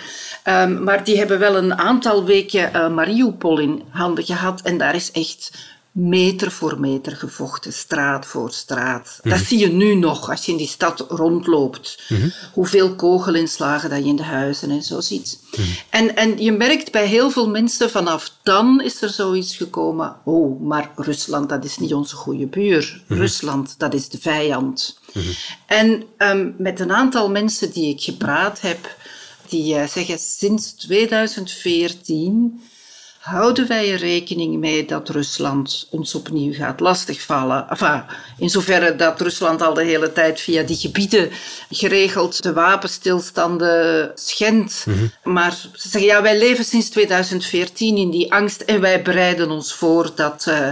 Um, 0.48 0.84
maar 0.84 1.04
die 1.04 1.18
hebben 1.18 1.40
wel 1.40 1.56
een 1.56 1.78
aantal 1.78 2.26
weken 2.26 2.72
uh, 2.76 2.90
Mariupol 2.90 3.60
in 3.60 3.84
handen 3.90 4.24
gehad 4.24 4.62
en 4.62 4.78
daar 4.78 4.96
is 4.96 5.12
echt 5.12 5.52
meter 5.94 6.52
voor 6.52 6.80
meter 6.80 7.16
gevochten, 7.16 7.74
straat 7.74 8.26
voor 8.26 8.52
straat. 8.52 9.20
Dat 9.24 9.34
mhm. 9.34 9.44
zie 9.44 9.60
je 9.60 9.72
nu 9.72 9.96
nog 9.96 10.30
als 10.30 10.46
je 10.46 10.52
in 10.52 10.58
die 10.58 10.68
stad 10.68 11.06
rondloopt. 11.10 12.04
Mhm. 12.10 12.30
Hoeveel 12.54 12.96
kogelinslagen 12.96 13.90
dat 13.90 14.00
je 14.00 14.10
in 14.10 14.16
de 14.16 14.24
huizen 14.24 14.70
en 14.70 14.84
zo 14.84 15.02
ziet. 15.02 15.40
Mhm. 15.52 15.68
en, 15.90 16.16
en 16.16 16.38
je 16.38 16.52
merkt 16.52 16.92
bij 16.92 17.06
heel 17.06 17.30
veel 17.30 17.50
mensen 17.50 17.90
vanaf 17.90 18.32
dan 18.44 18.82
is 18.82 19.02
er 19.02 19.10
zoiets 19.10 19.56
gekomen. 19.56 20.16
Oh, 20.24 20.62
maar 20.62 20.92
Rusland, 20.96 21.50
dat 21.50 21.66
is 21.66 21.78
niet 21.78 21.94
onze 21.94 22.16
goede 22.16 22.48
buur. 22.48 23.04
Rusland, 23.08 23.76
dat 23.78 23.94
is 23.94 24.10
de 24.10 24.20
vijand. 24.20 25.00
En 25.66 26.04
um, 26.18 26.56
met 26.58 26.80
een 26.80 26.92
aantal 26.92 27.30
mensen 27.30 27.72
die 27.72 27.94
ik 27.94 28.02
gepraat 28.02 28.62
heb, 28.62 28.98
die 29.48 29.76
uh, 29.76 29.88
zeggen 29.88 30.20
sinds 30.20 30.72
2014 30.72 32.62
houden 33.24 33.68
wij 33.68 33.92
er 33.92 33.98
rekening 33.98 34.60
mee 34.60 34.86
dat 34.86 35.10
Rusland 35.10 35.88
ons 35.90 36.16
opnieuw 36.16 36.54
gaat 36.54 36.80
lastigvallen? 36.80 37.70
Enfin, 37.70 38.04
in 38.38 38.50
zoverre 38.50 38.96
dat 38.96 39.22
Rusland 39.22 39.62
al 39.62 39.74
de 39.74 39.84
hele 39.84 40.14
tijd 40.14 40.42
via 40.42 40.64
die 40.64 40.78
gebieden 40.78 41.30
geregeld 41.70 42.44
de 42.44 42.54
wapenstilstanden 42.54 44.12
schendt. 44.16 44.86
Mhm. 44.88 45.34
Maar 45.34 45.52
ze 45.52 45.90
zeggen, 45.90 46.10
ja, 46.10 46.22
wij 46.22 46.38
leven 46.38 46.66
sinds 46.66 46.90
2014 46.90 47.98
in 47.98 48.10
die 48.10 48.34
angst 48.34 48.62
en 48.62 48.82
wij 48.82 49.02
bereiden 49.02 49.52
ons 49.52 49.74
voor 49.74 50.12
dat... 50.16 50.46
Uh, 50.50 50.72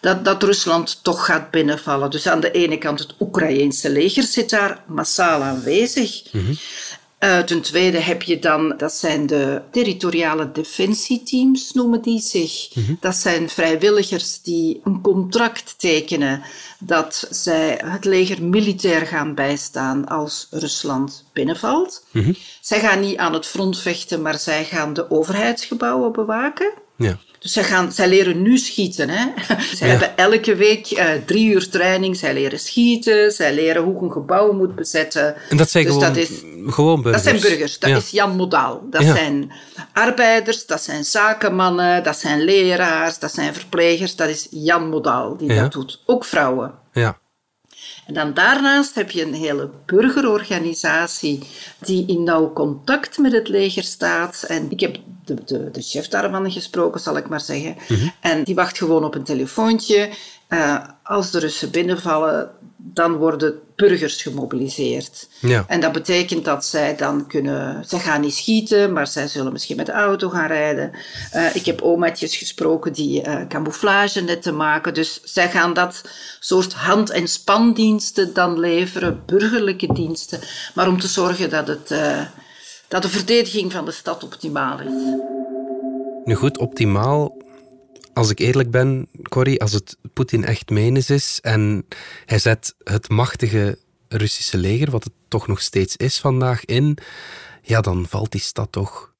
dat, 0.00 0.24
dat 0.24 0.42
Rusland 0.42 0.98
toch 1.02 1.24
gaat 1.24 1.50
binnenvallen. 1.50 2.10
Dus 2.10 2.26
aan 2.26 2.40
de 2.40 2.50
ene 2.50 2.78
kant 2.78 2.98
het 2.98 3.14
Oekraïense 3.20 3.90
leger 3.90 4.22
zit 4.22 4.50
daar 4.50 4.82
massaal 4.86 5.42
aanwezig. 5.42 6.22
Mm 6.32 6.56
uh, 7.20 7.38
ten 7.38 7.60
tweede 7.60 7.98
heb 7.98 8.22
je 8.22 8.38
dan, 8.38 8.74
dat 8.76 8.92
zijn 8.92 9.26
de 9.26 9.62
territoriale 9.70 10.52
defensieteams, 10.52 11.72
noemen 11.72 12.02
die 12.02 12.20
zich. 12.20 12.74
Mhm. 12.74 12.94
Dat 13.00 13.16
zijn 13.16 13.48
vrijwilligers 13.48 14.42
die 14.42 14.80
een 14.84 15.00
contract 15.00 15.74
tekenen 15.78 16.42
dat 16.78 17.26
zij 17.30 17.80
het 17.84 18.04
leger 18.04 18.42
militair 18.42 19.06
gaan 19.06 19.34
bijstaan 19.34 20.06
als 20.06 20.46
Rusland 20.50 21.24
binnenvalt. 21.32 22.06
Mm 22.12 22.36
Zij 22.60 22.80
gaan 22.80 23.00
niet 23.00 23.16
aan 23.16 23.32
het 23.32 23.46
front 23.46 23.78
vechten, 23.78 24.22
maar 24.22 24.38
zij 24.38 24.64
gaan 24.64 24.92
de 24.92 25.10
overheidsgebouwen 25.10 26.12
bewaken. 26.12 26.72
Ja. 26.96 27.18
Zij, 27.48 27.64
gaan, 27.64 27.92
zij 27.92 28.08
leren 28.08 28.42
nu 28.42 28.58
schieten. 28.58 29.08
Hè? 29.08 29.26
Zij 29.74 29.88
hebben 29.88 30.16
elke 30.16 30.54
week 30.54 30.90
uh, 30.90 31.04
drie 31.24 31.46
uur 31.52 31.68
training. 31.68 32.16
Zij 32.16 32.34
leren 32.34 32.58
schieten. 32.58 33.32
Zij 33.32 33.54
leren 33.54 33.82
hoe 33.82 34.02
een 34.02 34.12
gebouw 34.12 34.52
moet 34.52 34.74
bezetten. 34.74 35.34
En 35.48 35.56
dat 35.56 35.70
zijn 35.70 35.84
dus 35.84 35.92
gewoon, 35.94 36.08
dat 36.08 36.16
is, 36.16 36.28
gewoon 36.66 37.02
burgers? 37.02 37.24
Dat 37.24 37.32
zijn 37.32 37.50
burgers. 37.50 37.78
Dat 37.78 37.90
is 37.90 38.10
Jan 38.10 38.36
Modaal. 38.36 38.82
Dat 38.90 39.02
zijn 39.02 39.52
arbeiders, 39.92 40.66
dat 40.66 40.82
zijn 40.82 41.04
zakenmannen, 41.04 42.02
dat 42.02 42.18
zijn 42.18 42.40
leraars, 42.40 43.18
dat 43.18 43.34
zijn 43.34 43.54
verplegers. 43.54 44.16
Dat 44.16 44.28
is 44.28 44.46
Jan 44.50 44.88
Modaal 44.88 45.36
die 45.36 45.54
dat 45.54 45.72
doet. 45.72 46.02
Ook 46.06 46.24
vrouwen. 46.24 46.74
Ja. 46.92 47.18
En 48.06 48.14
dan 48.14 48.34
daarnaast 48.34 48.94
heb 48.94 49.10
je 49.10 49.22
een 49.22 49.34
hele 49.34 49.70
burgerorganisatie 49.86 51.42
die 51.78 52.06
in 52.06 52.22
nauw 52.22 52.52
contact 52.52 53.18
met 53.18 53.32
het 53.32 53.48
leger 53.48 53.82
staat. 53.82 54.44
En 54.48 54.70
ik 54.70 54.80
heb 54.80 54.96
de, 55.24 55.34
de, 55.44 55.70
de 55.70 55.82
chef 55.82 56.08
daarvan 56.08 56.52
gesproken, 56.52 57.00
zal 57.00 57.16
ik 57.16 57.28
maar 57.28 57.40
zeggen. 57.40 57.76
En 58.20 58.44
die 58.44 58.54
wacht 58.54 58.78
gewoon 58.78 59.04
op 59.04 59.14
een 59.14 59.24
telefoontje. 59.24 60.10
Uh, 60.48 60.84
als 61.02 61.30
de 61.30 61.38
Russen 61.38 61.70
binnenvallen, 61.70 62.50
dan 62.92 63.16
worden 63.16 63.54
burgers 63.76 64.22
gemobiliseerd. 64.22 65.28
Ja. 65.40 65.64
En 65.68 65.80
dat 65.80 65.92
betekent 65.92 66.44
dat 66.44 66.64
zij 66.64 66.96
dan 66.96 67.26
kunnen... 67.26 67.84
Zij 67.86 67.98
gaan 67.98 68.20
niet 68.20 68.34
schieten, 68.34 68.92
maar 68.92 69.06
zij 69.06 69.28
zullen 69.28 69.52
misschien 69.52 69.76
met 69.76 69.86
de 69.86 69.92
auto 69.92 70.28
gaan 70.28 70.46
rijden. 70.46 70.90
Uh, 71.34 71.54
ik 71.56 71.66
heb 71.66 71.80
omaatjes 71.82 72.36
gesproken 72.36 72.92
die 72.92 73.26
uh, 73.26 73.46
camouflagenetten 73.48 74.56
maken. 74.56 74.94
Dus 74.94 75.20
zij 75.24 75.50
gaan 75.50 75.74
dat 75.74 76.02
soort 76.40 76.72
hand- 76.72 77.10
en 77.10 77.28
spandiensten 77.28 78.34
dan 78.34 78.58
leveren, 78.58 79.22
burgerlijke 79.26 79.92
diensten. 79.92 80.40
Maar 80.74 80.88
om 80.88 81.00
te 81.00 81.08
zorgen 81.08 81.50
dat, 81.50 81.66
het, 81.66 81.90
uh, 81.90 82.20
dat 82.88 83.02
de 83.02 83.08
verdediging 83.08 83.72
van 83.72 83.84
de 83.84 83.92
stad 83.92 84.24
optimaal 84.24 84.80
is. 84.80 85.18
Nu 86.24 86.34
goed, 86.34 86.58
optimaal 86.58 87.36
als 88.16 88.30
ik 88.30 88.38
eerlijk 88.38 88.70
ben, 88.70 89.08
Corrie, 89.28 89.60
als 89.60 89.72
het 89.72 89.96
Poetin 90.12 90.44
echt 90.44 90.70
menens 90.70 91.10
is 91.10 91.38
en 91.42 91.86
hij 92.24 92.38
zet 92.38 92.74
het 92.84 93.08
machtige 93.08 93.78
Russische 94.08 94.58
leger, 94.58 94.90
wat 94.90 95.04
het 95.04 95.12
toch 95.28 95.46
nog 95.46 95.60
steeds 95.60 95.96
is 95.96 96.18
vandaag, 96.18 96.64
in, 96.64 96.98
ja, 97.62 97.80
dan 97.80 98.06
valt 98.08 98.32
die 98.32 98.40
stad 98.40 98.72
toch. 98.72 99.12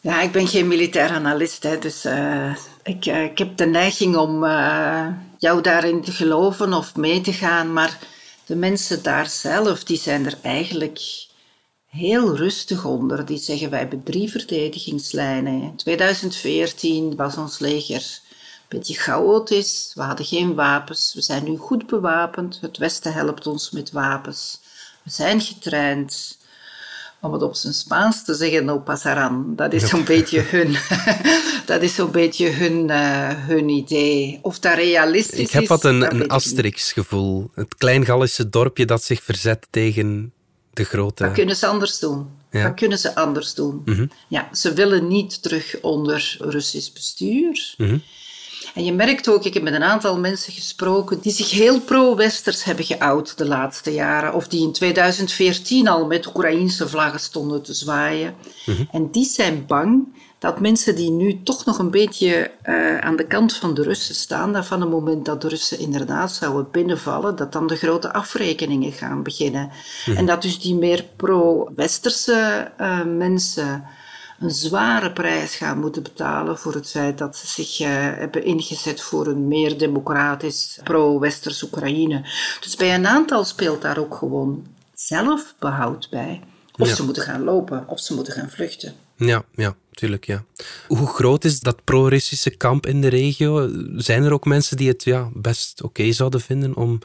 Ja, 0.00 0.20
ik 0.20 0.32
ben 0.32 0.48
geen 0.48 0.68
militair 0.68 1.10
analist, 1.10 1.62
hè, 1.62 1.78
dus 1.78 2.04
uh, 2.04 2.56
ik, 2.82 3.06
uh, 3.06 3.22
ik 3.22 3.38
heb 3.38 3.56
de 3.56 3.66
neiging 3.66 4.16
om 4.16 4.44
uh, 4.44 5.06
jou 5.38 5.60
daarin 5.60 6.02
te 6.02 6.12
geloven 6.12 6.72
of 6.72 6.96
mee 6.96 7.20
te 7.20 7.32
gaan, 7.32 7.72
maar 7.72 7.98
de 8.46 8.56
mensen 8.56 9.02
daar 9.02 9.26
zelf, 9.28 9.84
die 9.84 9.98
zijn 9.98 10.26
er 10.26 10.38
eigenlijk 10.42 10.98
heel 11.94 12.36
rustig 12.36 12.84
onder. 12.84 13.26
Die 13.26 13.38
zeggen 13.38 13.70
wij 13.70 13.78
hebben 13.78 14.02
drie 14.02 14.30
verdedigingslijnen. 14.30 15.62
In 15.62 15.76
2014 15.76 17.16
was 17.16 17.36
ons 17.36 17.58
leger 17.58 18.20
een 18.68 18.78
beetje 18.78 18.94
chaotisch. 18.94 19.92
We 19.94 20.02
hadden 20.02 20.26
geen 20.26 20.54
wapens. 20.54 21.12
We 21.14 21.22
zijn 21.22 21.44
nu 21.44 21.56
goed 21.56 21.86
bewapend. 21.86 22.58
Het 22.60 22.78
Westen 22.78 23.12
helpt 23.12 23.46
ons 23.46 23.70
met 23.70 23.92
wapens. 23.92 24.60
We 25.02 25.10
zijn 25.10 25.40
getraind. 25.40 26.38
Om 27.20 27.32
het 27.32 27.42
op 27.42 27.54
zijn 27.54 27.74
Spaans 27.74 28.24
te 28.24 28.34
zeggen, 28.34 28.64
no 28.64 28.78
pasaran. 28.78 29.52
Dat 29.56 29.72
is 29.72 29.88
zo'n 29.88 30.04
beetje 30.04 30.40
hun, 30.40 30.76
dat 31.66 31.82
is 31.82 31.94
zo'n 31.94 32.10
beetje 32.10 32.50
hun, 32.50 32.88
uh, 32.88 33.46
hun 33.46 33.68
idee. 33.68 34.38
Of 34.42 34.58
dat 34.58 34.74
realistisch 34.74 35.38
is. 35.38 35.44
Ik 35.44 35.50
heb 35.50 35.66
wat 35.66 35.84
een, 35.84 36.14
een 36.14 36.28
Asterix-gevoel. 36.28 37.50
Het 37.54 37.74
klein-Gallische 37.74 38.48
dorpje 38.48 38.84
dat 38.84 39.02
zich 39.02 39.22
verzet 39.22 39.66
tegen 39.70 40.32
de 40.76 40.84
grote... 40.84 41.24
Wat 41.24 41.32
kunnen 41.32 41.56
ze 41.56 41.66
anders 41.66 41.98
doen? 41.98 42.28
Ja. 42.50 42.62
Wat 42.62 42.74
kunnen 42.74 42.98
ze 42.98 43.14
anders 43.14 43.54
doen? 43.54 43.82
Mm 43.84 43.94
-hmm. 43.94 44.10
Ja, 44.28 44.48
ze 44.52 44.72
willen 44.72 45.08
niet 45.08 45.42
terug 45.42 45.76
onder 45.80 46.36
Russisch 46.38 46.92
bestuur. 46.92 47.74
Mm 47.76 47.88
-hmm. 47.88 48.02
En 48.74 48.84
je 48.84 48.92
merkt 48.92 49.28
ook, 49.28 49.44
ik 49.44 49.54
heb 49.54 49.62
met 49.62 49.74
een 49.74 49.82
aantal 49.82 50.18
mensen 50.18 50.52
gesproken 50.52 51.20
die 51.20 51.32
zich 51.32 51.50
heel 51.50 51.80
pro-westers 51.80 52.64
hebben 52.64 52.84
geout 52.84 53.38
de 53.38 53.46
laatste 53.46 53.92
jaren. 53.92 54.34
Of 54.34 54.48
die 54.48 54.62
in 54.62 54.72
2014 54.72 55.88
al 55.88 56.06
met 56.06 56.26
Oekraïnse 56.26 56.88
vlaggen 56.88 57.20
stonden 57.20 57.62
te 57.62 57.74
zwaaien. 57.74 58.34
Mhm. 58.66 58.70
Mm 58.70 58.76
-hmm. 58.76 58.88
En 58.92 59.10
die 59.10 59.24
zijn 59.24 59.66
bang 59.66 60.06
dat 60.44 60.60
mensen 60.60 60.94
die 60.94 61.10
nu 61.10 61.42
toch 61.42 61.64
nog 61.64 61.78
een 61.78 61.90
beetje 61.90 62.50
uh, 62.64 62.98
aan 62.98 63.16
de 63.16 63.26
kant 63.26 63.54
van 63.54 63.74
de 63.74 63.82
Russen 63.82 64.14
staan, 64.14 64.52
dat 64.52 64.66
van 64.66 64.80
het 64.80 64.90
moment 64.90 65.24
dat 65.24 65.42
de 65.42 65.48
Russen 65.48 65.78
inderdaad 65.78 66.32
zouden 66.32 66.70
binnenvallen, 66.70 67.36
dat 67.36 67.52
dan 67.52 67.66
de 67.66 67.76
grote 67.76 68.12
afrekeningen 68.12 68.92
gaan 68.92 69.22
beginnen. 69.22 69.70
Mhm. 70.06 70.16
En 70.16 70.26
dat 70.26 70.42
dus 70.42 70.60
die 70.60 70.74
meer 70.74 71.04
pro-westerse 71.16 72.70
uh, 72.80 73.04
mensen 73.04 73.84
een 74.40 74.50
zware 74.50 75.12
prijs 75.12 75.54
gaan 75.54 75.78
moeten 75.78 76.02
betalen 76.02 76.58
voor 76.58 76.74
het 76.74 76.90
feit 76.90 77.18
dat 77.18 77.36
ze 77.36 77.46
zich 77.46 77.80
uh, 77.80 77.88
hebben 77.90 78.44
ingezet 78.44 79.00
voor 79.00 79.26
een 79.26 79.48
meer 79.48 79.78
democratisch, 79.78 80.78
pro-westers 80.82 81.62
Oekraïne. 81.62 82.22
Dus 82.60 82.76
bij 82.76 82.94
een 82.94 83.06
aantal 83.06 83.44
speelt 83.44 83.82
daar 83.82 83.98
ook 83.98 84.14
gewoon 84.14 84.66
zelfbehoud 84.94 86.08
bij. 86.10 86.42
Of 86.78 86.88
Ja. 86.88 86.94
ze 86.94 87.04
moeten 87.04 87.22
gaan 87.22 87.44
lopen, 87.44 87.84
of 87.88 88.00
ze 88.00 88.14
moeten 88.14 88.32
gaan 88.32 88.50
vluchten. 88.50 89.03
Ja, 89.16 89.44
ja, 89.54 89.76
tuurlijk, 89.90 90.26
ja. 90.26 90.44
Hoe 90.88 91.06
groot 91.06 91.44
is 91.44 91.60
dat 91.60 91.84
pro-Russische 91.84 92.50
kamp 92.50 92.86
in 92.86 93.00
de 93.00 93.08
regio? 93.08 93.70
Zijn 93.96 94.22
er 94.22 94.32
ook 94.32 94.44
mensen 94.44 94.76
die 94.76 94.88
het 94.88 95.04
ja, 95.04 95.30
best 95.34 95.82
oké 95.82 96.12
zouden 96.12 96.40
vinden 96.40 96.76
om, 96.76 96.98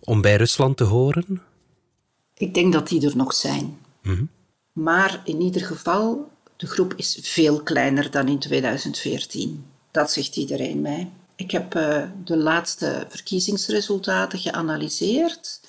om 0.00 0.20
bij 0.20 0.36
Rusland 0.36 0.76
te 0.76 0.84
horen? 0.84 1.42
Ik 2.34 2.54
denk 2.54 2.72
dat 2.72 2.88
die 2.88 3.06
er 3.06 3.16
nog 3.16 3.34
zijn. 3.34 3.78
Mhm. 4.02 4.24
Maar 4.72 5.22
in 5.24 5.40
ieder 5.40 5.62
geval, 5.62 6.30
de 6.56 6.66
groep 6.66 6.94
is 6.96 7.18
veel 7.22 7.62
kleiner 7.62 8.10
dan 8.10 8.28
in 8.28 8.38
2014. 8.38 9.64
Dat 9.90 10.12
zegt 10.12 10.36
iedereen 10.36 10.80
mij. 10.80 11.10
Ik 11.36 11.50
heb 11.50 11.74
eh, 11.74 12.02
de 12.24 12.36
laatste 12.36 13.06
verkiezingsresultaten 13.08 14.38
geanalyseerd. 14.38 15.60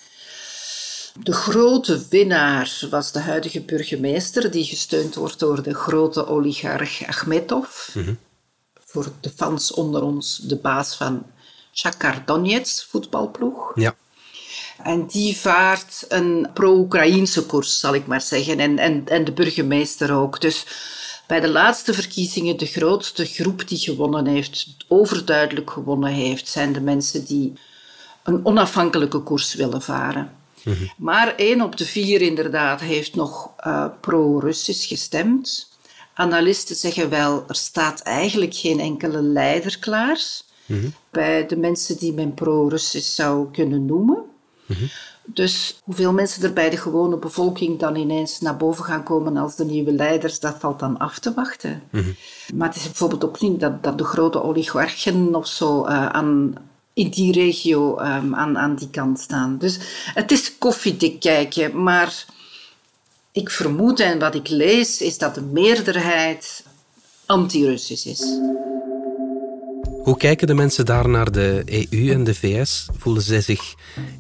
De 1.20 1.34
grote 1.34 2.06
winnaar 2.10 2.80
was 2.90 3.12
de 3.12 3.20
huidige 3.20 3.62
burgemeester, 3.62 4.52
die 4.52 4.66
gesteund 4.66 5.16
wordt 5.16 5.40
door 5.40 5.64
de 5.64 5.74
grote 5.74 6.28
oligarch 6.28 7.08
Achmetov. 7.08 7.96
Voor 8.86 9.12
de 9.20 9.30
fans 9.36 9.74
onder 9.74 10.02
ons 10.02 10.38
de 10.38 10.56
baas 10.56 10.96
van 10.96 11.26
Shakhtar 11.74 12.22
Donetsk 12.26 12.88
voetbalploeg. 12.90 13.72
Ja. 13.76 13.96
En 14.84 15.06
die 15.08 15.38
vaart 15.38 16.06
een 16.08 16.50
pro-Oekraïnse 16.54 17.46
koers, 17.46 17.80
zal 17.80 17.94
ik 17.94 18.08
maar 18.08 18.22
zeggen. 18.22 18.60
En, 18.60 18.78
en, 18.78 19.08
en 19.08 19.24
de 19.24 19.32
burgemeester 19.32 20.14
ook. 20.14 20.42
Dus 20.42 20.66
bij 21.28 21.40
de 21.40 21.50
laatste 21.50 21.94
verkiezingen, 21.94 22.58
de 22.58 22.66
grootste 22.66 23.26
groep 23.26 23.68
die 23.68 23.78
gewonnen 23.78 24.26
heeft, 24.26 24.68
overduidelijk 24.88 25.72
gewonnen 25.72 26.12
heeft, 26.12 26.48
zijn 26.48 26.74
de 26.74 26.82
mensen 26.82 27.26
die 27.26 27.54
een 28.24 28.46
onafhankelijke 28.46 29.20
koers 29.20 29.54
willen 29.54 29.82
varen. 29.82 30.35
Maar 30.98 31.36
één 31.36 31.62
op 31.62 31.78
de 31.78 31.86
vier 31.86 32.22
inderdaad 32.22 32.80
heeft 32.80 33.16
nog 33.16 33.50
uh, 33.68 33.86
pro-Russisch 34.02 34.88
gestemd. 34.88 35.74
Analisten 36.14 36.76
zeggen 36.76 37.10
wel, 37.10 37.44
er 37.48 37.56
staat 37.56 38.00
eigenlijk 38.02 38.56
geen 38.56 38.80
enkele 38.80 39.22
leider 39.22 39.80
klaar 39.80 40.22
bij 41.10 41.46
de 41.48 41.58
mensen 41.58 41.98
die 41.98 42.14
men 42.14 42.34
pro-Russisch 42.34 43.16
zou 43.16 43.52
kunnen 43.52 43.86
noemen. 43.86 44.24
Dus 45.26 45.80
hoeveel 45.84 46.14
mensen 46.14 46.44
er 46.44 46.54
bij 46.54 46.70
de 46.70 46.78
gewone 46.78 47.18
bevolking 47.18 47.80
dan 47.80 47.96
ineens 47.96 48.40
naar 48.40 48.58
boven 48.58 48.86
gaan 48.86 49.04
komen 49.04 49.38
als 49.38 49.56
de 49.56 49.66
nieuwe 49.66 49.92
leiders, 49.92 50.40
dat 50.40 50.56
valt 50.60 50.80
dan 50.80 50.98
af 50.98 51.20
te 51.20 51.34
wachten. 51.34 51.84
Maar 52.54 52.68
het 52.68 52.78
is 52.78 52.84
bijvoorbeeld 52.84 53.26
ook 53.26 53.42
niet 53.42 53.60
dat, 53.60 53.84
dat 53.84 53.98
de 53.98 54.04
grote 54.04 54.44
oligarchen 54.44 55.36
of 55.36 55.48
zo 55.48 55.86
uh, 55.88 56.06
aan, 56.06 56.56
in 56.96 57.10
die 57.10 57.32
regio 57.32 58.00
um, 58.00 58.36
aan, 58.36 58.58
aan 58.58 58.76
die 58.76 58.90
kant 58.90 59.20
staan. 59.20 59.58
Dus 59.58 59.80
het 60.14 60.32
is 60.32 60.58
koffiedik 60.58 61.20
kijken, 61.20 61.84
maar 61.84 62.26
ik 63.32 63.50
vermoed 63.50 64.00
en 64.00 64.20
wat 64.20 64.36
ik 64.36 64.50
lees 64.50 65.02
is 65.02 65.18
dat 65.18 65.36
de 65.36 65.42
meerderheid 65.42 66.64
anti-Russisch 67.26 68.06
is. 68.06 68.40
Hoe 70.04 70.18
kijken 70.18 70.48
de 70.48 70.54
mensen 70.54 70.86
daar 70.86 71.10
naar 71.10 71.32
de 71.32 71.64
EU 71.90 72.12
en 72.12 72.24
de 72.24 72.36
VS? 72.36 72.88
Voelen 72.98 73.24
zij 73.24 73.42
zich 73.42 73.76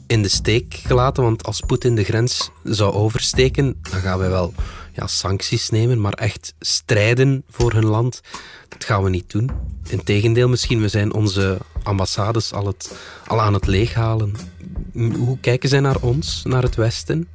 in 0.08 0.22
de 0.22 0.30
steek 0.30 0.74
gelaten? 0.74 1.24
Want 1.24 1.44
als 1.46 1.60
Poetin 1.60 1.96
de 1.96 2.04
grens 2.04 2.50
zou 2.64 2.94
oversteken, 2.94 3.80
dan 3.92 4.00
gaan 4.00 4.20
wij 4.20 4.30
wel 4.30 4.54
ja, 4.96 5.08
sancties 5.08 5.70
nemen, 5.70 6.02
maar 6.02 6.14
echt 6.14 6.54
strijden 6.60 7.44
voor 7.50 7.74
hun 7.74 7.86
land, 7.86 8.22
dat 8.70 8.84
gaan 8.84 9.04
we 9.04 9.10
niet 9.10 9.30
doen. 9.30 9.52
Integendeel, 9.90 10.50
misschien, 10.50 10.82
we 10.82 10.88
zijn 10.88 11.14
onze 11.14 11.58
ambassades 11.84 12.54
al, 12.54 12.66
het, 12.66 12.92
al 13.28 13.42
aan 13.42 13.54
het 13.54 13.68
leeghalen. 13.68 14.34
Hoe 14.94 15.38
kijken 15.40 15.70
zij 15.70 15.80
naar 15.80 16.02
ons, 16.02 16.42
naar 16.44 16.64
het 16.64 16.76
Westen? 16.76 17.28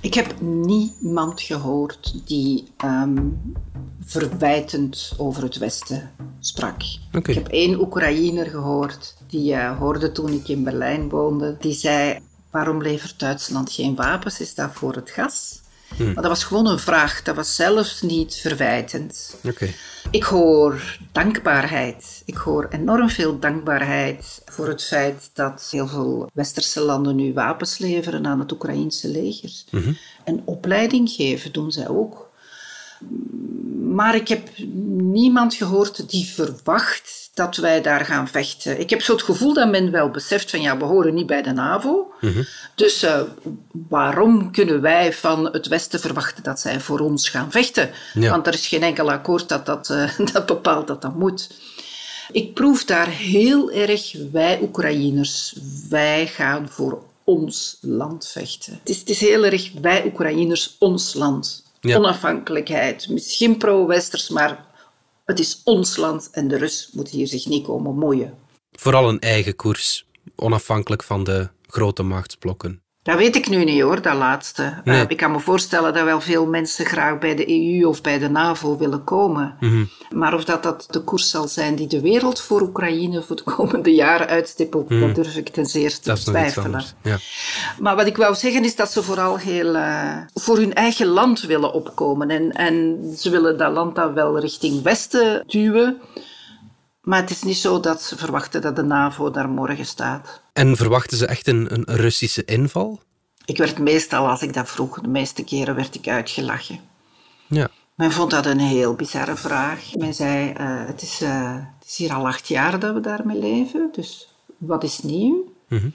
Ik 0.00 0.14
heb 0.14 0.40
niemand 0.40 1.40
gehoord 1.40 2.20
die 2.24 2.68
um, 2.84 3.40
verwijtend 4.04 5.14
over 5.16 5.42
het 5.42 5.56
Westen 5.56 6.10
sprak. 6.40 6.82
Okay. 7.12 7.34
Ik 7.34 7.42
heb 7.42 7.52
één 7.52 7.80
Oekraïner 7.80 8.46
gehoord, 8.46 9.16
die 9.26 9.52
uh, 9.52 9.78
hoorde 9.78 10.12
toen 10.12 10.32
ik 10.32 10.48
in 10.48 10.64
Berlijn 10.64 11.08
woonde. 11.08 11.56
Die 11.60 11.74
zei, 11.74 12.18
waarom 12.50 12.82
levert 12.82 13.18
Duitsland 13.18 13.72
geen 13.72 13.94
wapens? 13.94 14.40
Is 14.40 14.54
dat 14.54 14.70
voor 14.72 14.94
het 14.94 15.10
gas? 15.10 15.60
Hmm. 15.96 16.06
Maar 16.06 16.22
dat 16.22 16.26
was 16.26 16.44
gewoon 16.44 16.66
een 16.66 16.78
vraag, 16.78 17.22
dat 17.22 17.36
was 17.36 17.54
zelfs 17.54 18.02
niet 18.02 18.34
verwijtend. 18.34 19.36
Okay. 19.44 19.74
Ik 20.10 20.22
hoor 20.22 20.98
dankbaarheid. 21.12 22.22
Ik 22.24 22.36
hoor 22.36 22.66
enorm 22.70 23.08
veel 23.08 23.38
dankbaarheid 23.38 24.42
voor 24.44 24.68
het 24.68 24.84
feit 24.84 25.30
dat 25.32 25.68
heel 25.70 25.86
veel 25.86 26.30
westerse 26.32 26.80
landen 26.80 27.16
nu 27.16 27.32
wapens 27.32 27.78
leveren 27.78 28.26
aan 28.26 28.38
het 28.38 28.52
Oekraïense 28.52 29.08
leger. 29.08 29.50
-hmm. 29.70 29.96
En 30.24 30.42
opleiding 30.44 31.10
geven 31.10 31.52
doen 31.52 31.72
zij 31.72 31.88
ook. 31.88 32.30
Maar 33.82 34.14
ik 34.14 34.28
heb 34.28 34.48
niemand 34.98 35.54
gehoord 35.54 36.10
die 36.10 36.26
verwacht 36.26 37.30
dat 37.34 37.56
wij 37.56 37.82
daar 37.82 38.04
gaan 38.04 38.28
vechten. 38.28 38.80
Ik 38.80 38.90
heb 38.90 39.02
zo 39.02 39.12
het 39.12 39.22
gevoel 39.22 39.54
dat 39.54 39.70
men 39.70 39.90
wel 39.90 40.10
beseft 40.10 40.50
van 40.50 40.60
ja, 40.60 40.78
we 40.78 40.84
horen 40.84 41.14
niet 41.14 41.26
bij 41.26 41.42
de 41.42 41.52
NAVO. 41.52 42.12
Dus 42.74 43.04
uh, 43.04 43.20
waarom 43.88 44.52
kunnen 44.52 44.80
wij 44.80 45.12
van 45.12 45.44
het 45.52 45.66
Westen 45.66 46.00
verwachten 46.00 46.42
dat 46.42 46.60
zij 46.60 46.80
voor 46.80 47.00
ons 47.00 47.28
gaan 47.28 47.50
vechten? 47.50 47.90
Want 48.14 48.46
er 48.46 48.54
is 48.54 48.66
geen 48.66 48.82
enkel 48.82 49.10
akkoord 49.10 49.48
dat, 49.48 49.66
dat, 49.66 49.88
uh, 49.88 50.18
dat 50.32 50.46
bepaalt 50.46 50.86
dat 50.86 51.02
dat 51.02 51.14
moet. 51.14 51.50
Ik 52.32 52.54
proef 52.54 52.84
daar 52.84 53.08
heel 53.08 53.70
erg 53.70 54.12
wij 54.32 54.58
Oekraïners, 54.62 55.56
wij 55.88 56.26
gaan 56.26 56.68
voor 56.68 57.02
ons 57.24 57.78
land 57.80 58.28
vechten. 58.28 58.72
Het 58.72 58.88
is, 58.88 58.98
het 58.98 59.08
is 59.08 59.20
heel 59.20 59.44
erg 59.44 59.72
wij 59.80 60.04
Oekraïners, 60.06 60.76
ons 60.78 61.14
land. 61.14 61.64
Onafhankelijkheid, 61.80 63.08
misschien 63.08 63.56
pro-westers, 63.56 64.28
maar 64.28 64.64
het 65.24 65.38
is 65.38 65.60
ons 65.64 65.96
land 65.96 66.28
en 66.32 66.48
de 66.48 66.56
Rus 66.56 66.88
moet 66.92 67.08
hier 67.08 67.26
zich 67.26 67.46
niet 67.46 67.64
komen 67.64 67.94
moeien. 67.94 68.34
Vooral 68.72 69.08
een 69.08 69.20
eigen 69.20 69.56
koers, 69.56 70.06
onafhankelijk 70.34 71.02
van 71.02 71.24
de 71.24 71.48
grote 71.66 72.02
machtsblokken. 72.02 72.80
Dat 73.06 73.18
weet 73.18 73.36
ik 73.36 73.48
nu 73.48 73.64
niet 73.64 73.80
hoor, 73.80 74.02
dat 74.02 74.14
laatste. 74.14 74.74
Eh, 74.84 75.00
ik 75.08 75.16
kan 75.16 75.32
me 75.32 75.40
voorstellen 75.40 75.94
dat 75.94 76.04
wel 76.04 76.20
veel 76.20 76.46
mensen 76.46 76.86
graag 76.86 77.18
bij 77.18 77.34
de 77.34 77.48
EU 77.48 77.84
of 77.88 78.00
bij 78.00 78.18
de 78.18 78.28
NAVO 78.28 78.76
willen 78.76 79.04
komen. 79.04 79.56
Mhm. 79.60 79.84
Maar 80.10 80.34
of 80.34 80.44
dat, 80.44 80.62
dat 80.62 80.86
de 80.90 81.00
koers 81.00 81.30
zal 81.30 81.48
zijn 81.48 81.74
die 81.74 81.86
de 81.86 82.00
wereld 82.00 82.40
voor 82.40 82.60
Oekraïne 82.60 83.22
voor 83.22 83.36
de 83.36 83.42
komende 83.56 83.94
jaren 83.94 84.26
uitstippelt, 84.26 84.88
mhm. 84.88 85.00
dat 85.00 85.14
durf 85.14 85.36
ik 85.36 85.48
ten 85.48 85.66
zeerste 85.66 86.12
te 86.12 86.22
twijfelen. 86.22 86.84
Ja. 87.02 87.18
Maar 87.78 87.96
wat 87.96 88.06
ik 88.06 88.16
wou 88.16 88.34
zeggen 88.34 88.64
is 88.64 88.76
dat 88.76 88.92
ze 88.92 89.02
vooral 89.02 89.38
heel 89.38 89.74
uh, 89.74 90.16
voor 90.34 90.56
hun 90.56 90.74
eigen 90.74 91.06
land 91.06 91.40
willen 91.40 91.72
opkomen. 91.72 92.30
En, 92.30 92.52
en 92.52 92.98
ze 93.16 93.30
willen 93.30 93.58
dat 93.58 93.72
land 93.72 93.94
dan 93.94 94.14
wel 94.14 94.38
richting 94.38 94.82
Westen 94.82 95.42
duwen. 95.46 96.00
Maar 97.06 97.20
het 97.20 97.30
is 97.30 97.42
niet 97.42 97.56
zo 97.56 97.80
dat 97.80 98.02
ze 98.02 98.16
verwachten 98.16 98.60
dat 98.60 98.76
de 98.76 98.82
NAVO 98.82 99.30
daar 99.30 99.48
morgen 99.48 99.86
staat. 99.86 100.40
En 100.52 100.76
verwachten 100.76 101.16
ze 101.16 101.26
echt 101.26 101.46
een, 101.46 101.74
een 101.74 101.84
Russische 101.84 102.44
inval? 102.44 103.00
Ik 103.44 103.56
werd 103.56 103.78
meestal, 103.78 104.28
als 104.28 104.42
ik 104.42 104.52
dat 104.52 104.70
vroeg, 104.70 105.00
de 105.00 105.08
meeste 105.08 105.44
keren 105.44 105.74
werd 105.74 105.94
ik 105.94 106.08
uitgelachen. 106.08 106.80
Ja. 107.46 107.68
Men 107.94 108.12
vond 108.12 108.30
dat 108.30 108.46
een 108.46 108.58
heel 108.58 108.94
bizarre 108.94 109.36
vraag. 109.36 109.94
Men 109.94 110.14
zei, 110.14 110.50
uh, 110.50 110.86
het, 110.86 111.02
is, 111.02 111.22
uh, 111.22 111.54
het 111.54 111.88
is 111.88 111.96
hier 111.96 112.12
al 112.12 112.26
acht 112.26 112.48
jaar 112.48 112.78
dat 112.80 112.94
we 112.94 113.00
daarmee 113.00 113.38
leven, 113.38 113.88
dus 113.92 114.28
wat 114.58 114.84
is 114.84 114.98
nieuw? 114.98 115.52
Mm 115.68 115.94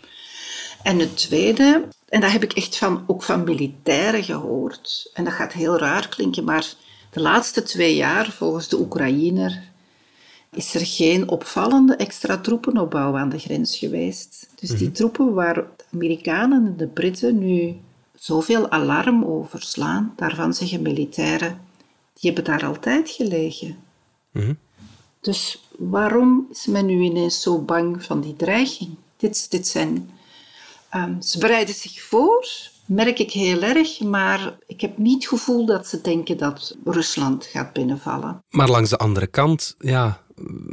En 0.84 1.00
het 1.00 1.18
tweede, 1.18 1.88
en 2.10 2.22
dat 2.22 2.32
heb 2.32 2.44
ik 2.44 2.54
echt 2.54 2.78
van, 2.78 3.04
ook 3.08 3.24
van 3.24 3.44
militairen 3.44 4.24
gehoord, 4.24 5.12
en 5.14 5.24
dat 5.24 5.34
gaat 5.34 5.54
heel 5.54 5.78
raar 5.78 6.10
klinken, 6.10 6.44
maar 6.44 6.74
de 7.10 7.22
laatste 7.22 7.64
twee 7.64 7.96
jaar, 7.96 8.32
volgens 8.32 8.68
de 8.68 8.80
Oekraïner, 8.80 9.70
is 10.52 10.74
er 10.74 10.86
geen 10.86 11.30
opvallende 11.30 11.96
extra 11.96 12.38
troepenopbouw 12.38 13.18
aan 13.18 13.30
de 13.30 13.40
grens 13.40 13.78
geweest. 13.78 14.50
Dus 14.60 14.70
die 14.70 14.88
mhm. 14.88 14.96
troepen 14.96 15.34
waar 15.34 15.54
de 15.54 15.84
Amerikanen 15.94 16.66
en 16.66 16.78
de 16.78 16.88
Britten 16.88 17.38
nu 17.38 17.76
zoveel 18.16 18.70
alarm 18.70 19.26
over 19.26 19.62
slaan, 19.62 20.14
daarvan 20.16 20.54
zeggen 20.54 20.82
militairen, 20.82 21.62
die 22.14 22.32
hebben 22.32 22.44
daar 22.44 22.66
altijd 22.66 23.10
gelegen. 23.10 23.78
Mhm. 24.32 24.54
Dus 25.22 25.70
waarom 25.78 26.48
is 26.52 26.66
men 26.66 26.86
nu 26.86 27.02
ineens 27.02 27.42
zo 27.42 27.62
bang 27.62 28.04
van 28.04 28.22
die 28.22 28.36
dreiging? 28.36 28.96
Dit, 29.18 29.52
dit 29.52 29.68
zijn, 29.68 30.10
um, 30.96 31.22
ze 31.22 31.40
bereiden 31.40 31.76
zich 31.76 32.02
voor, 32.02 32.48
merk 32.86 33.20
ik 33.20 33.32
heel 33.32 33.62
erg, 33.62 34.00
maar 34.00 34.58
ik 34.68 34.82
heb 34.82 34.98
niet 34.98 35.24
het 35.24 35.28
gevoel 35.28 35.66
dat 35.66 35.88
ze 35.88 36.02
denken 36.02 36.38
dat 36.38 36.76
Rusland 36.86 37.46
gaat 37.46 37.74
binnenvallen. 37.74 38.44
Maar 38.50 38.70
langs 38.70 38.90
de 38.90 38.98
andere 38.98 39.28
kant, 39.28 39.76
ja, 39.80 40.22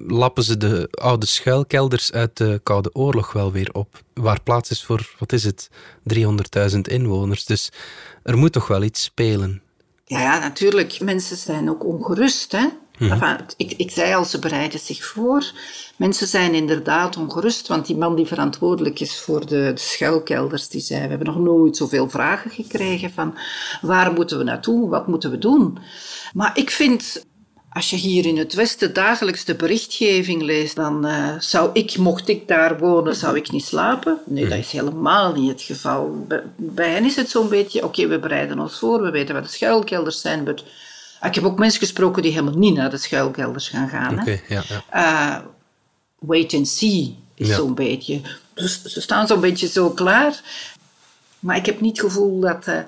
lappen 0.07 0.43
ze 0.43 0.57
de 0.57 0.89
oude 0.91 1.27
schuilkelders 1.27 2.13
uit 2.13 2.37
de 2.37 2.61
Koude 2.63 2.91
Oorlog 2.93 3.33
wel 3.33 3.53
weer 3.53 3.71
op. 3.73 4.03
Waar 4.15 4.43
plaats 4.43 4.71
is 4.71 4.85
voor, 4.85 5.15
wat 5.19 5.33
is 5.33 5.45
het, 5.45 5.69
300.000 6.15 6.81
inwoners. 6.81 7.45
Dus 7.45 7.73
er 8.23 8.37
moet 8.37 8.53
toch 8.53 8.67
wel 8.67 8.83
iets 8.83 9.03
spelen. 9.03 9.63
Ja, 10.05 10.21
ja, 10.21 10.39
natuurlijk. 10.39 11.01
Mensen 11.01 11.37
zijn 11.37 11.71
ook 11.71 11.85
ongerust. 11.85 12.53
Hè? 12.53 12.67
Mhm. 12.99 13.37
ik, 13.57 13.73
ik 13.77 13.91
zei 13.91 14.15
al, 14.15 14.25
ze 14.25 14.39
bereiden 14.39 14.81
zich 14.81 15.05
voor. 15.05 15.53
Mensen 15.97 16.27
zijn 16.27 16.55
inderdaad 16.55 17.17
ongerust, 17.17 17.69
want 17.69 17.87
die 17.87 17.97
man 17.97 18.17
die 18.17 18.27
verantwoordelijk 18.27 19.01
is 19.01 19.21
voor 19.21 19.41
de, 19.41 19.71
de 19.75 19.81
schuilkelders, 19.81 20.69
die 20.69 20.81
zei, 20.81 21.03
we 21.03 21.09
hebben 21.09 21.27
nog 21.27 21.38
nooit 21.38 21.77
zoveel 21.77 22.11
vragen 22.11 22.51
gekregen 22.51 23.11
van 23.11 23.35
waar 23.81 24.12
moeten 24.12 24.38
we 24.38 24.45
naartoe, 24.45 24.88
wat 24.88 25.07
moeten 25.07 25.31
we 25.31 25.38
doen. 25.38 25.79
Maar 26.33 26.51
ik 26.55 26.71
vind 26.71 27.27
als 27.79 27.91
je 27.91 27.97
hier 27.97 28.27
in 28.27 28.38
het 28.38 28.55
Westen 28.55 28.93
dagelijks 28.93 29.45
de 29.45 29.55
berichtgeving 29.55 30.43
leest, 30.43 30.77
dan 30.77 31.07
uh, 31.07 31.35
zou 31.38 31.71
ik, 31.73 31.97
mocht 31.97 32.29
ik 32.29 32.49
daar 32.49 32.79
wonen, 32.79 33.17
zou 33.17 33.37
ik 33.37 33.51
niet 33.51 33.64
slapen. 33.64 34.19
Nee, 34.27 34.49
dat 34.49 34.59
is 34.59 34.73
helemaal 34.73 35.33
niet 35.33 35.51
het 35.51 35.62
geval. 35.62 36.27
Bij, 36.57 36.91
hen 36.91 37.05
is 37.05 37.17
het 37.17 37.31
zo'n 37.31 37.49
beetje, 37.49 37.85
oké, 37.85 38.07
we 38.07 38.19
bereiden 38.19 38.59
ons 38.59 38.79
voor, 38.79 39.03
we 39.03 39.11
weten 39.11 39.35
wat 39.35 39.45
de 39.45 39.51
schuilkelders 39.51 40.21
zijn. 40.21 40.45
Maar 40.45 40.55
ik 41.29 41.35
heb 41.35 41.45
ook 41.45 41.59
mensen 41.59 41.81
gesproken 41.81 42.23
die 42.23 42.33
helemaal 42.33 42.59
niet 42.59 42.75
naar 42.75 42.91
de 42.91 42.97
schuilkelders 42.97 43.69
gaan 43.69 43.88
gaan. 43.88 44.21
Okay, 44.21 44.43
ja, 44.49 44.62
ja. 44.69 44.85
Uh, 44.95 45.45
wait 46.19 46.55
and 46.55 46.69
see 46.69 47.17
is 47.35 47.55
zo'n 47.55 47.75
beetje. 47.75 48.21
Dus 48.55 48.83
ze 48.83 49.01
staan 49.01 49.27
zo'n 49.27 49.41
beetje 49.41 49.69
zo 49.69 49.91
klaar. 49.91 50.41
Maar 51.38 51.57
ik 51.57 51.67
heb 51.67 51.81
niet 51.81 51.97
het 51.97 52.07
gevoel 52.07 52.41
dat... 52.41 52.67
Uh, 52.69 52.79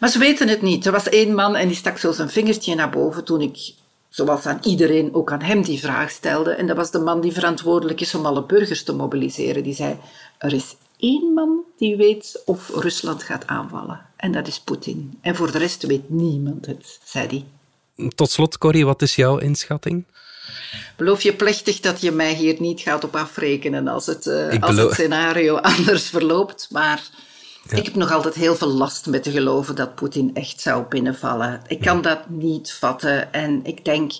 maar 0.00 0.08
ze 0.08 0.18
weten 0.18 0.48
het 0.48 0.62
niet. 0.62 0.86
Er 0.86 0.92
was 0.92 1.08
één 1.08 1.34
man 1.34 1.56
en 1.56 1.68
die 1.68 1.76
stak 1.76 1.98
zo 1.98 2.12
zijn 2.12 2.30
vingertje 2.30 2.74
naar 2.74 2.90
boven 2.90 3.24
toen 3.24 3.40
ik 3.40 3.78
zoals 4.10 4.46
aan 4.46 4.58
iedereen 4.62 5.14
ook 5.14 5.32
aan 5.32 5.42
hem 5.42 5.62
die 5.62 5.78
vraag 5.78 6.10
stelde. 6.10 6.50
En 6.50 6.66
dat 6.66 6.76
was 6.76 6.90
de 6.90 6.98
man 6.98 7.20
die 7.20 7.32
verantwoordelijk 7.32 8.00
is 8.00 8.14
om 8.14 8.26
alle 8.26 8.44
burgers 8.44 8.82
te 8.82 8.92
mobiliseren. 8.92 9.62
Die 9.62 9.74
zei, 9.74 9.96
er 10.38 10.52
is 10.52 10.76
één 10.98 11.32
man 11.32 11.60
die 11.76 11.96
weet 11.96 12.42
of 12.44 12.68
Rusland 12.68 13.22
gaat 13.22 13.46
aanvallen. 13.46 14.00
En 14.16 14.32
dat 14.32 14.46
is 14.46 14.60
Poetin. 14.60 15.18
En 15.20 15.36
voor 15.36 15.52
de 15.52 15.58
rest 15.58 15.86
weet 15.86 16.10
niemand 16.10 16.66
het, 16.66 17.00
zei 17.04 17.26
hij. 17.26 17.44
Tot 18.14 18.30
slot, 18.30 18.58
Corrie, 18.58 18.84
wat 18.84 19.02
is 19.02 19.14
jouw 19.14 19.38
inschatting? 19.38 20.04
Beloof 20.96 21.22
je 21.22 21.34
plechtig 21.34 21.80
dat 21.80 22.00
je 22.00 22.10
mij 22.10 22.34
hier 22.34 22.56
niet 22.58 22.80
gaat 22.80 23.04
op 23.04 23.16
afrekenen 23.16 23.88
als 23.88 24.06
het, 24.06 24.26
uh, 24.26 24.62
als 24.62 24.76
het 24.76 24.92
scenario 24.92 25.56
anders 25.76 26.08
verloopt. 26.08 26.68
Maar 26.70 27.02
ik 27.68 27.84
heb 27.84 27.94
nog 27.94 28.12
altijd 28.12 28.34
heel 28.34 28.56
veel 28.56 28.68
last 28.68 29.06
met 29.06 29.22
te 29.22 29.30
geloven 29.30 29.76
dat 29.76 29.94
Poetin 29.94 30.34
echt 30.34 30.60
zou 30.60 30.84
binnenvallen. 30.88 31.62
Ik 31.66 31.80
kan 31.80 32.02
dat 32.02 32.28
niet 32.28 32.72
vatten 32.72 33.32
en 33.32 33.60
ik 33.64 33.84
denk, 33.84 34.12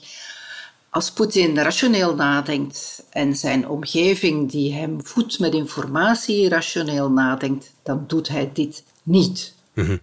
als 0.91 1.11
Poetin 1.11 1.59
rationeel 1.59 2.15
nadenkt 2.15 3.05
en 3.11 3.37
zijn 3.37 3.69
omgeving 3.69 4.51
die 4.51 4.73
hem 4.73 5.07
voedt 5.07 5.39
met 5.39 5.55
informatie 5.55 6.49
rationeel 6.49 7.11
nadenkt, 7.11 7.73
dan 7.83 8.05
doet 8.07 8.29
hij 8.29 8.51
dit 8.53 8.85
niet. 9.03 9.55
Mhm. 9.75 9.97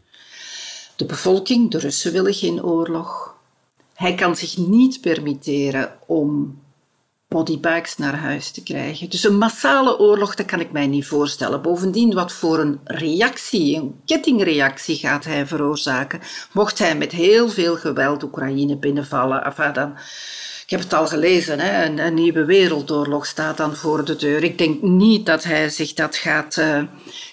De 0.95 1.05
bevolking, 1.05 1.71
de 1.71 1.79
Russen 1.79 2.11
willen 2.11 2.33
geen 2.33 2.63
oorlog. 2.63 3.35
Hij 3.93 4.15
kan 4.15 4.35
zich 4.35 4.57
niet 4.57 5.01
permitteren 5.01 5.97
om 6.05 6.59
bodybags 7.27 7.97
naar 7.97 8.15
huis 8.15 8.51
te 8.51 8.63
krijgen. 8.63 9.09
Dus 9.09 9.23
een 9.23 9.37
massale 9.37 9.99
oorlog, 9.99 10.35
dat 10.35 10.45
kan 10.45 10.59
ik 10.59 10.71
mij 10.71 10.87
niet 10.87 11.07
voorstellen. 11.07 11.61
Bovendien, 11.61 12.13
wat 12.13 12.31
voor 12.31 12.59
een 12.59 12.79
reactie, 12.83 13.75
een 13.75 13.95
kettingreactie 14.05 14.95
gaat 14.95 15.25
hij 15.25 15.47
veroorzaken, 15.47 16.19
mocht 16.51 16.79
hij 16.79 16.95
met 16.95 17.11
heel 17.11 17.49
veel 17.49 17.75
geweld 17.75 18.23
Oekraïne 18.23 18.77
binnenvallen. 18.77 19.43
Enfin, 19.43 19.73
dan, 19.73 19.91
ik 20.63 20.69
heb 20.69 20.79
het 20.79 20.93
al 20.93 21.07
gelezen, 21.07 21.59
hè, 21.59 21.85
een, 21.85 21.99
een, 21.99 22.13
nieuwe 22.13 22.45
wereldoorlog 22.45 23.25
staat 23.25 23.57
dan 23.57 23.75
voor 23.75 24.05
de 24.05 24.15
deur. 24.15 24.43
Ik 24.43 24.57
denk 24.57 24.81
niet 24.81 25.25
dat 25.25 25.43
hij 25.43 25.69
zich 25.69 25.93
dat 25.93 26.15
gaat, 26.15 26.57
uh, 26.57 26.83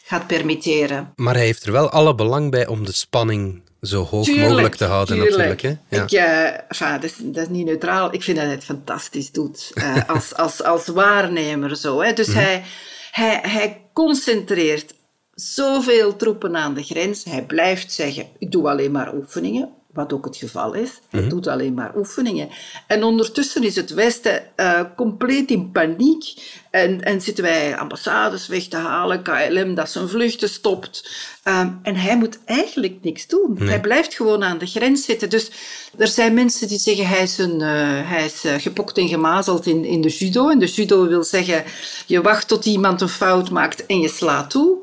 gaat 0.04 0.26
permitteren. 0.26 1.12
Maar 1.16 1.34
hij 1.34 1.44
heeft 1.44 1.66
er 1.66 1.72
wel 1.72 1.90
alle 1.90 2.14
belang 2.14 2.50
bij 2.50 2.66
om 2.66 2.84
de 2.84 2.92
spanning 2.92 3.62
zo 3.86 4.02
hoog 4.04 4.36
mogelijk 4.36 4.74
te 4.74 4.84
houden 4.84 5.18
natuurlijk. 5.18 5.62
Hè? 5.62 5.76
Ja. 5.88 6.02
Ik, 6.02 6.12
uh, 6.12 6.92
dat, 6.92 7.04
is, 7.04 7.14
dat, 7.18 7.42
is, 7.42 7.48
niet 7.48 7.66
neutraal. 7.66 8.14
Ik 8.14 8.22
vind 8.22 8.36
dat 8.36 8.46
hij 8.46 8.54
het 8.54 8.64
fantastisch 8.64 9.30
doet. 9.30 9.70
Uh, 9.74 10.08
als, 10.08 10.34
als, 10.44 10.62
als 10.62 10.86
waarnemer 10.86 11.76
zo. 11.76 12.02
Hè. 12.02 12.12
Dus 12.12 12.26
mm 12.26 12.34
hij, 12.34 12.62
hij, 13.10 13.40
hij 13.42 13.80
concentreert 13.92 14.94
zoveel 15.34 16.16
troepen 16.16 16.56
aan 16.56 16.74
de 16.74 16.82
grens. 16.82 17.24
Hij 17.24 17.44
blijft 17.44 17.92
zeggen, 17.92 18.26
ik 18.38 18.52
doe 18.52 18.68
alleen 18.68 18.90
maar 18.90 19.14
oefeningen 19.14 19.70
wat 19.94 20.12
ook 20.12 20.24
het 20.24 20.36
geval 20.36 20.72
is. 20.72 21.00
Hij 21.10 21.20
mhm. 21.20 21.28
doet 21.28 21.46
alleen 21.46 21.74
maar 21.74 21.96
oefeningen. 21.96 22.48
En 22.86 23.04
ondertussen 23.04 23.62
is 23.62 23.76
het 23.76 23.90
Westen 23.90 24.42
uh, 24.56 24.80
compleet 24.96 25.50
in 25.50 25.70
paniek. 25.70 26.34
En, 26.70 27.04
en 27.04 27.20
zitten 27.20 27.44
wij 27.44 27.76
ambassades 27.76 28.46
weg 28.46 28.68
te 28.68 28.76
halen, 28.76 29.22
KLM 29.22 29.74
dat 29.74 29.90
zijn 29.90 30.08
vluchten 30.08 30.48
stopt. 30.48 31.08
Um, 31.48 31.78
en 31.82 31.96
hij 31.96 32.16
moet 32.16 32.38
eigenlijk 32.44 32.98
niks 33.02 33.26
doen. 33.26 33.58
Hij 33.58 33.80
blijft 33.80 34.14
gewoon 34.14 34.44
aan 34.44 34.58
de 34.58 34.66
grens 34.66 35.04
zitten. 35.04 35.30
Dus 35.30 35.50
er 35.98 36.06
zijn 36.06 36.34
mensen 36.34 36.68
die 36.68 36.78
zeggen 36.78 37.06
hij 37.06 37.22
is, 37.22 37.38
een, 37.38 37.60
uh, 37.60 37.68
hij 38.10 38.24
is 38.24 38.44
uh, 38.44 38.54
gepokt 38.54 38.98
en 38.98 39.08
gemazeld 39.08 39.66
in, 39.66 39.84
in 39.84 40.00
de 40.00 40.08
judo. 40.08 40.48
En 40.48 40.58
de 40.58 40.66
judo 40.66 41.08
wil 41.08 41.24
zeggen 41.24 41.64
je 42.06 42.20
wacht 42.20 42.48
tot 42.48 42.66
iemand 42.66 43.00
een 43.00 43.08
fout 43.08 43.50
maakt 43.50 43.86
en 43.86 44.00
je 44.00 44.08
slaat 44.08 44.50
toe. 44.50 44.76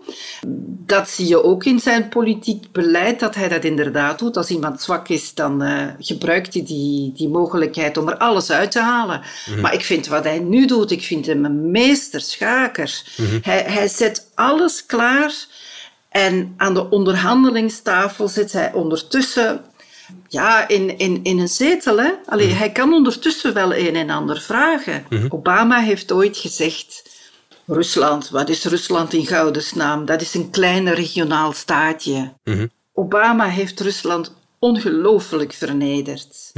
Dat 0.86 1.10
zie 1.10 1.28
je 1.28 1.44
ook 1.44 1.64
in 1.64 1.80
zijn 1.80 2.10
politiek 2.10 2.72
beleid, 2.72 3.20
dat 3.20 3.36
hij 3.36 3.48
dat 3.48 3.64
inderdaad 3.64 4.20
doet. 4.20 4.38
Als 4.38 4.50
iemand 4.50 4.82
zwak 4.82 5.01
vak 5.02 5.10
is, 5.10 5.34
dan 5.34 5.64
uh, 5.64 5.86
gebruikt 6.00 6.54
hij 6.54 6.66
die, 6.66 7.12
die 7.14 7.30
mogelijkheid 7.30 7.98
om 7.98 8.10
er 8.10 8.18
alles 8.18 8.52
uit 8.52 8.72
te 8.72 8.80
halen. 8.80 9.22
Mhm. 9.46 9.62
Maar 9.62 9.74
ik 9.74 9.84
vind 9.84 10.08
wat 10.08 10.24
hij 10.24 10.40
nu 10.40 10.66
doet, 10.66 10.92
ik 10.92 11.04
vind 11.04 11.26
hem 11.26 11.46
een 11.46 11.72
meesterschaker. 11.72 13.02
Mm 13.18 13.40
hij, 13.42 13.64
hij 13.68 13.88
zet 13.88 14.28
alles 14.36 14.86
klaar 14.86 15.34
en 16.10 16.54
aan 16.58 16.74
de 16.74 16.90
onderhandelingstafel 16.90 18.28
zit 18.28 18.52
hij 18.52 18.74
ondertussen 18.74 19.62
ja, 20.28 20.68
in, 20.68 20.98
in, 20.98 21.20
in 21.24 21.40
een 21.40 21.48
zetel. 21.48 21.98
Hè? 21.98 22.12
Allee, 22.26 22.48
mhm. 22.48 22.58
Hij 22.58 22.72
kan 22.72 22.94
ondertussen 22.94 23.54
wel 23.54 23.76
een 23.76 23.96
en 23.96 24.10
ander 24.10 24.42
vragen. 24.42 25.06
Mhm. 25.10 25.26
Obama 25.30 25.80
heeft 25.80 26.12
ooit 26.12 26.38
gezegd... 26.38 27.10
Rusland, 27.66 28.30
wat 28.30 28.50
is 28.50 28.66
Rusland 28.66 29.14
in 29.14 29.26
goudensnaam? 29.26 30.06
Dat 30.06 30.22
is 30.22 30.34
een 30.34 30.50
klein 30.50 30.94
regionaal 30.94 31.52
staatje. 31.52 32.34
Mhm. 32.44 32.68
Obama 32.94 33.46
heeft 33.46 33.80
Rusland 33.80 34.34
ongelooflijk 34.62 35.54
vernederd. 35.54 36.52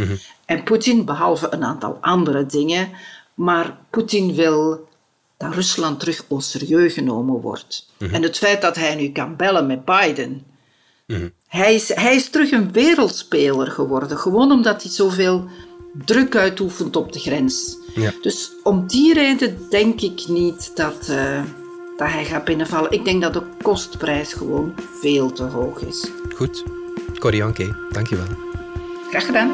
En 0.46 0.64
Poetin, 0.64 1.06
behalve 1.06 1.48
een 1.54 1.64
aantal 1.64 1.98
andere 2.02 2.46
dingen, 2.46 2.90
maar 3.34 3.78
Poetin 3.90 4.36
wil 4.36 4.88
dat 5.38 5.54
Rusland 5.54 6.00
terug 6.00 6.26
au 6.30 6.42
serieus 6.42 6.94
genomen 6.94 7.42
wordt. 7.42 7.90
En 8.12 8.24
het 8.24 8.38
feit 8.38 8.62
dat 8.62 8.76
hij 8.76 8.96
nu 8.96 9.12
kan 9.12 9.36
bellen 9.36 9.68
met 9.68 9.86
Biden, 9.86 10.44
hij, 11.48 11.76
is, 11.76 11.94
hij 11.94 12.16
is 12.16 12.30
terug 12.30 12.52
een 12.52 12.72
wereldspeler 12.72 13.68
geworden, 13.68 14.18
gewoon 14.18 14.52
omdat 14.52 14.84
hij 14.84 14.92
zoveel 14.92 15.48
druk 16.06 16.36
uitoefent 16.36 16.96
op 16.96 17.12
de 17.12 17.20
grens. 17.20 17.78
Ja. 17.96 18.14
Dus 18.22 18.52
om 18.64 18.88
die 18.88 19.14
reden 19.14 19.58
denk 19.70 20.02
ik 20.02 20.28
niet 20.28 20.72
dat, 20.76 21.08
uh, 21.10 21.44
dat 21.98 22.08
hij 22.08 22.26
gaat 22.26 22.44
binnenvallen. 22.44 22.92
Ik 22.92 23.06
denk 23.06 23.22
dat 23.22 23.34
de 23.34 23.44
kostprijs 23.62 24.34
gewoon 24.34 24.74
veel 25.02 25.32
te 25.32 25.44
hoog 25.44 25.82
is. 25.82 26.10
Goed. 26.36 26.83
Corianke, 27.24 27.72
dankjewel. 27.92 28.28
Graag 29.10 29.26
gedaan. 29.26 29.52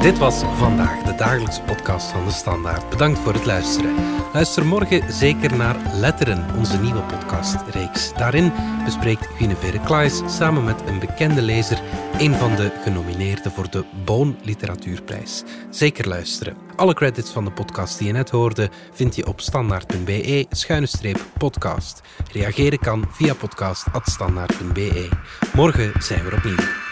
Dit 0.00 0.18
was 0.18 0.42
vandaag 0.42 1.02
de 1.02 1.14
dagelijkse 1.14 1.62
podcast 1.62 2.06
van 2.06 2.24
de 2.24 2.30
Standaard. 2.30 2.90
Bedankt 2.90 3.18
voor 3.18 3.32
het 3.32 3.44
luisteren. 3.44 3.94
Luister 4.32 4.66
morgen 4.66 5.12
zeker 5.12 5.56
naar 5.56 5.76
Letteren, 5.94 6.46
onze 6.56 6.78
nieuwe 6.78 7.00
podcastreeks. 7.00 8.12
Daarin 8.14 8.52
bespreekt 8.84 9.26
Guinevere 9.36 9.80
Klaes 9.80 10.22
samen 10.26 10.64
met 10.64 10.82
een 10.86 10.98
bekende 10.98 11.42
lezer 11.42 11.82
een 12.18 12.34
van 12.34 12.56
de 12.56 12.72
genomineerden 12.82 13.52
voor 13.52 13.70
de 13.70 13.84
Boon 14.04 14.36
Literatuurprijs. 14.42 15.42
Zeker 15.70 16.08
luisteren. 16.08 16.56
Alle 16.76 16.94
credits 16.94 17.30
van 17.30 17.44
de 17.44 17.50
podcast 17.50 17.98
die 17.98 18.06
je 18.06 18.12
net 18.12 18.30
hoorde 18.30 18.70
vind 18.92 19.16
je 19.16 19.26
op 19.26 19.40
standaard.be-podcast. 19.40 22.02
Reageren 22.32 22.78
kan 22.78 23.04
via 23.10 23.34
podcast.standaard.be. 23.34 25.08
Morgen 25.54 25.92
zijn 25.98 26.24
we 26.24 26.36
opnieuw. 26.36 26.85